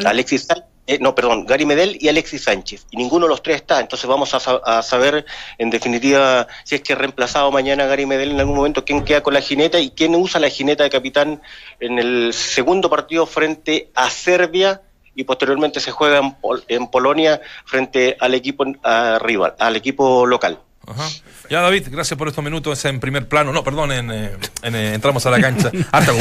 [0.04, 0.46] Alexis
[0.84, 2.86] eh, no, perdón, Gary Medel y Alexis Sánchez.
[2.90, 3.78] Y ninguno de los tres está.
[3.78, 5.24] Entonces vamos a, sa- a saber,
[5.56, 9.32] en definitiva, si es que reemplazado mañana Gary Medel en algún momento, quién queda con
[9.32, 11.40] la jineta y quién usa la jineta de capitán
[11.78, 14.82] en el segundo partido frente a Serbia
[15.14, 20.26] y posteriormente se juega en, Pol- en Polonia frente al equipo a rival, al equipo
[20.26, 20.58] local.
[20.86, 21.08] Ajá.
[21.48, 23.52] Ya, David, gracias por estos minutos en primer plano.
[23.52, 24.30] No, perdón, en, eh,
[24.62, 25.70] en, eh, entramos a la cancha.
[25.92, 26.12] Harta,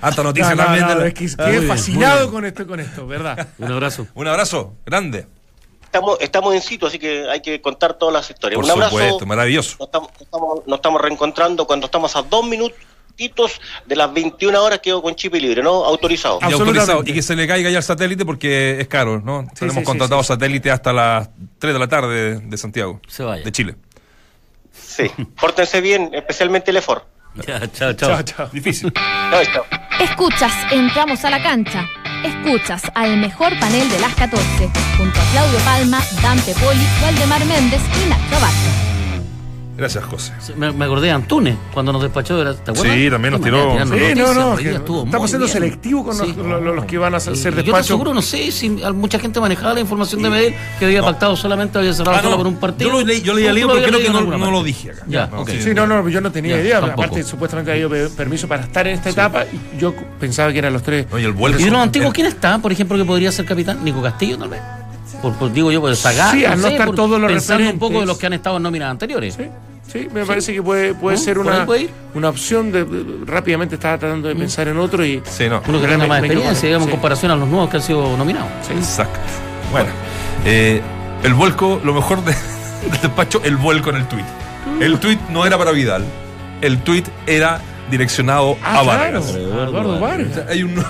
[0.00, 0.84] harta- noticia No, no, también.
[0.86, 3.48] no, de la- es que quedé bien, fascinado con esto, con esto, ¿verdad?
[3.58, 4.06] Un abrazo.
[4.14, 5.26] Un abrazo grande.
[5.84, 8.56] Estamos, estamos en sitio, así que hay que contar todas las historias.
[8.56, 8.90] Por Un abrazo.
[8.96, 9.76] supuesto, maravilloso.
[9.78, 14.78] Nos estamos, estamos- nos estamos reencontrando cuando estamos a dos minutitos de las 21 horas
[14.80, 15.84] quedo con chip y libre, ¿no?
[15.84, 16.38] Autorizado.
[16.48, 17.02] Y autorizado.
[17.04, 19.46] Y que se le caiga ya el satélite porque es caro, ¿no?
[19.54, 21.28] Tenemos sí, contratado sí, satélite hasta las
[21.58, 23.00] 3 de la tarde de Santiago.
[23.06, 23.44] Se vaya.
[23.44, 23.76] De Chile.
[24.96, 25.10] Sí.
[25.40, 27.06] Pórtense bien, especialmente el EFOR.
[27.46, 28.48] Ya, chao, chao.
[28.52, 28.92] Difícil.
[28.92, 29.64] Chao, chao.
[30.00, 31.88] Escuchas, entramos a la cancha.
[32.22, 37.80] Escuchas al mejor panel de las 14, junto a Claudio Palma, Dante Poli, Waldemar Méndez
[38.04, 38.91] y Nacho Abad.
[39.82, 40.32] Gracias, José.
[40.56, 42.36] Me, me acordé de Antunes cuando nos despachó.
[42.38, 42.94] de la- ¿Te acuerdas?
[42.96, 43.72] Sí, también nos tiró.
[43.72, 45.48] Sí, no, noticias, no, que muy estamos siendo bien.
[45.48, 46.34] selectivos con los, Sí.
[46.36, 49.40] los- los que van a hacer Y Yo te aseguro, no sé si mucha gente
[49.40, 52.36] manejaba la información de Medellín que había pactado solamente, había cerrado Ah, solo no.
[52.38, 52.90] por un partido.
[52.92, 55.02] Yo lo leí- yo leí Tú libro, habías creo que no- no lo dije acá.
[55.08, 55.48] Ya, No, ok.
[55.50, 55.62] sí.
[55.62, 56.80] Sí, no, no, yo no tenía Ya, idea.
[56.80, 57.02] tampoco.
[57.02, 59.46] Aparte, supuestamente había pedido permiso para estar en esta etapa.
[59.46, 61.06] Y yo pensaba que eran los tres.
[61.10, 61.58] Oye, el vuelo.
[61.58, 62.56] ¿Y de los antiguos quién está?
[62.60, 63.82] Por ejemplo, que podría ser capitán.
[63.82, 64.60] Nico Castillo, tal vez.
[65.20, 66.32] Por, por- digo yo, por Zagar.
[66.34, 68.56] Sí, al no estar por- todos los Pensando un poco de los que han estado
[68.58, 69.34] en nóminas anteriores.
[69.34, 69.44] Sí,
[69.92, 71.22] sí, me parece que puede, puede ¿No?
[71.22, 72.72] ser ¿Por ahí una, puede una opción.
[72.72, 75.22] De, de- rápidamente estaba tratando de pensar en otro y.
[75.24, 75.62] Sí, no.
[75.68, 78.48] Uno que tenga más experiencia, digamos, en comparación a los nuevos que han sido nominados.
[78.70, 79.18] Exacto.
[79.70, 79.88] Bueno,
[80.44, 80.80] eh,
[81.22, 82.32] el vuelco, lo mejor de-
[82.90, 84.24] del despacho, el vuelco en el tuit.
[84.80, 86.04] El tuit no era para Vidal.
[86.60, 88.86] El tuit era direccionado Ah, a claro,
[89.20, 89.34] Vargas.
[89.34, 90.40] Eduardo Vargas.
[90.48, 90.74] Hay un.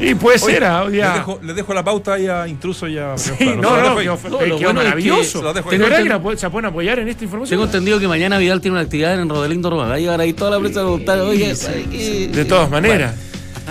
[0.00, 2.48] Y puede Oye, ser, ah, hoy día- le, dejo, le dejo la pauta ahí a
[2.48, 3.16] Intruso y a.
[3.16, 5.38] Sí, no, no, No, bueno es que- maravilloso.
[5.38, 5.82] se la dejo ¿De ahí.
[5.82, 7.50] verdad Tengo que se pueden apoyar en esta información?
[7.58, 9.86] Tengo entendido que mañana Vidal tiene una actividad en Rodelindo Roma.
[9.86, 11.22] Va a llegar ahí toda la prensa voluntaria.
[11.24, 12.28] Oye, ¿sabe qué?
[12.28, 13.14] De todas maneras.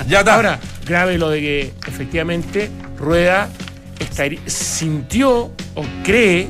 [0.07, 0.35] Ya está.
[0.35, 3.49] Ahora, grave lo de que efectivamente Rueda
[3.99, 6.47] estaría- sintió o cree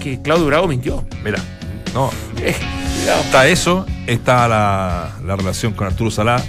[0.00, 1.04] que Claudio Bravo mintió.
[1.24, 1.38] Mira,
[1.92, 2.10] no.
[2.40, 2.54] Eh,
[3.24, 6.40] Está eso, está la, la relación con Arturo Salá.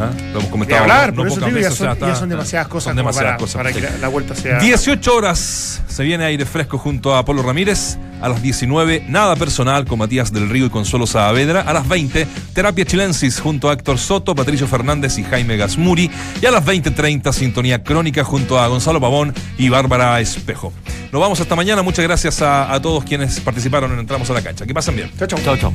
[0.00, 0.10] ¿Ah?
[0.32, 0.82] Lo hemos comentado.
[0.82, 2.84] hablar, no eso pocas digo, ya veces, o sea, son, ya está- son demasiadas cosas,
[2.90, 3.56] son demasiadas para, cosas.
[3.56, 4.58] para que la, la vuelta sea.
[4.58, 7.98] 18 horas se viene aire fresco junto a Polo Ramírez.
[8.18, 11.60] A las 19, nada personal con Matías del Río y Consuelo Saavedra.
[11.60, 16.10] A las 20, terapia chilensis junto a Héctor Soto, Patricio Fernández y Jaime Gasmuri.
[16.40, 20.72] Y a las 20.30, sintonía crónica junto a Gonzalo Pavón y Bárbara Espejo.
[21.12, 21.82] Nos vamos hasta mañana.
[21.82, 24.64] Muchas gracias a, a todos quienes participaron en Entramos a la Cancha.
[24.64, 25.10] Que pasen bien.
[25.18, 25.56] Chao, chao.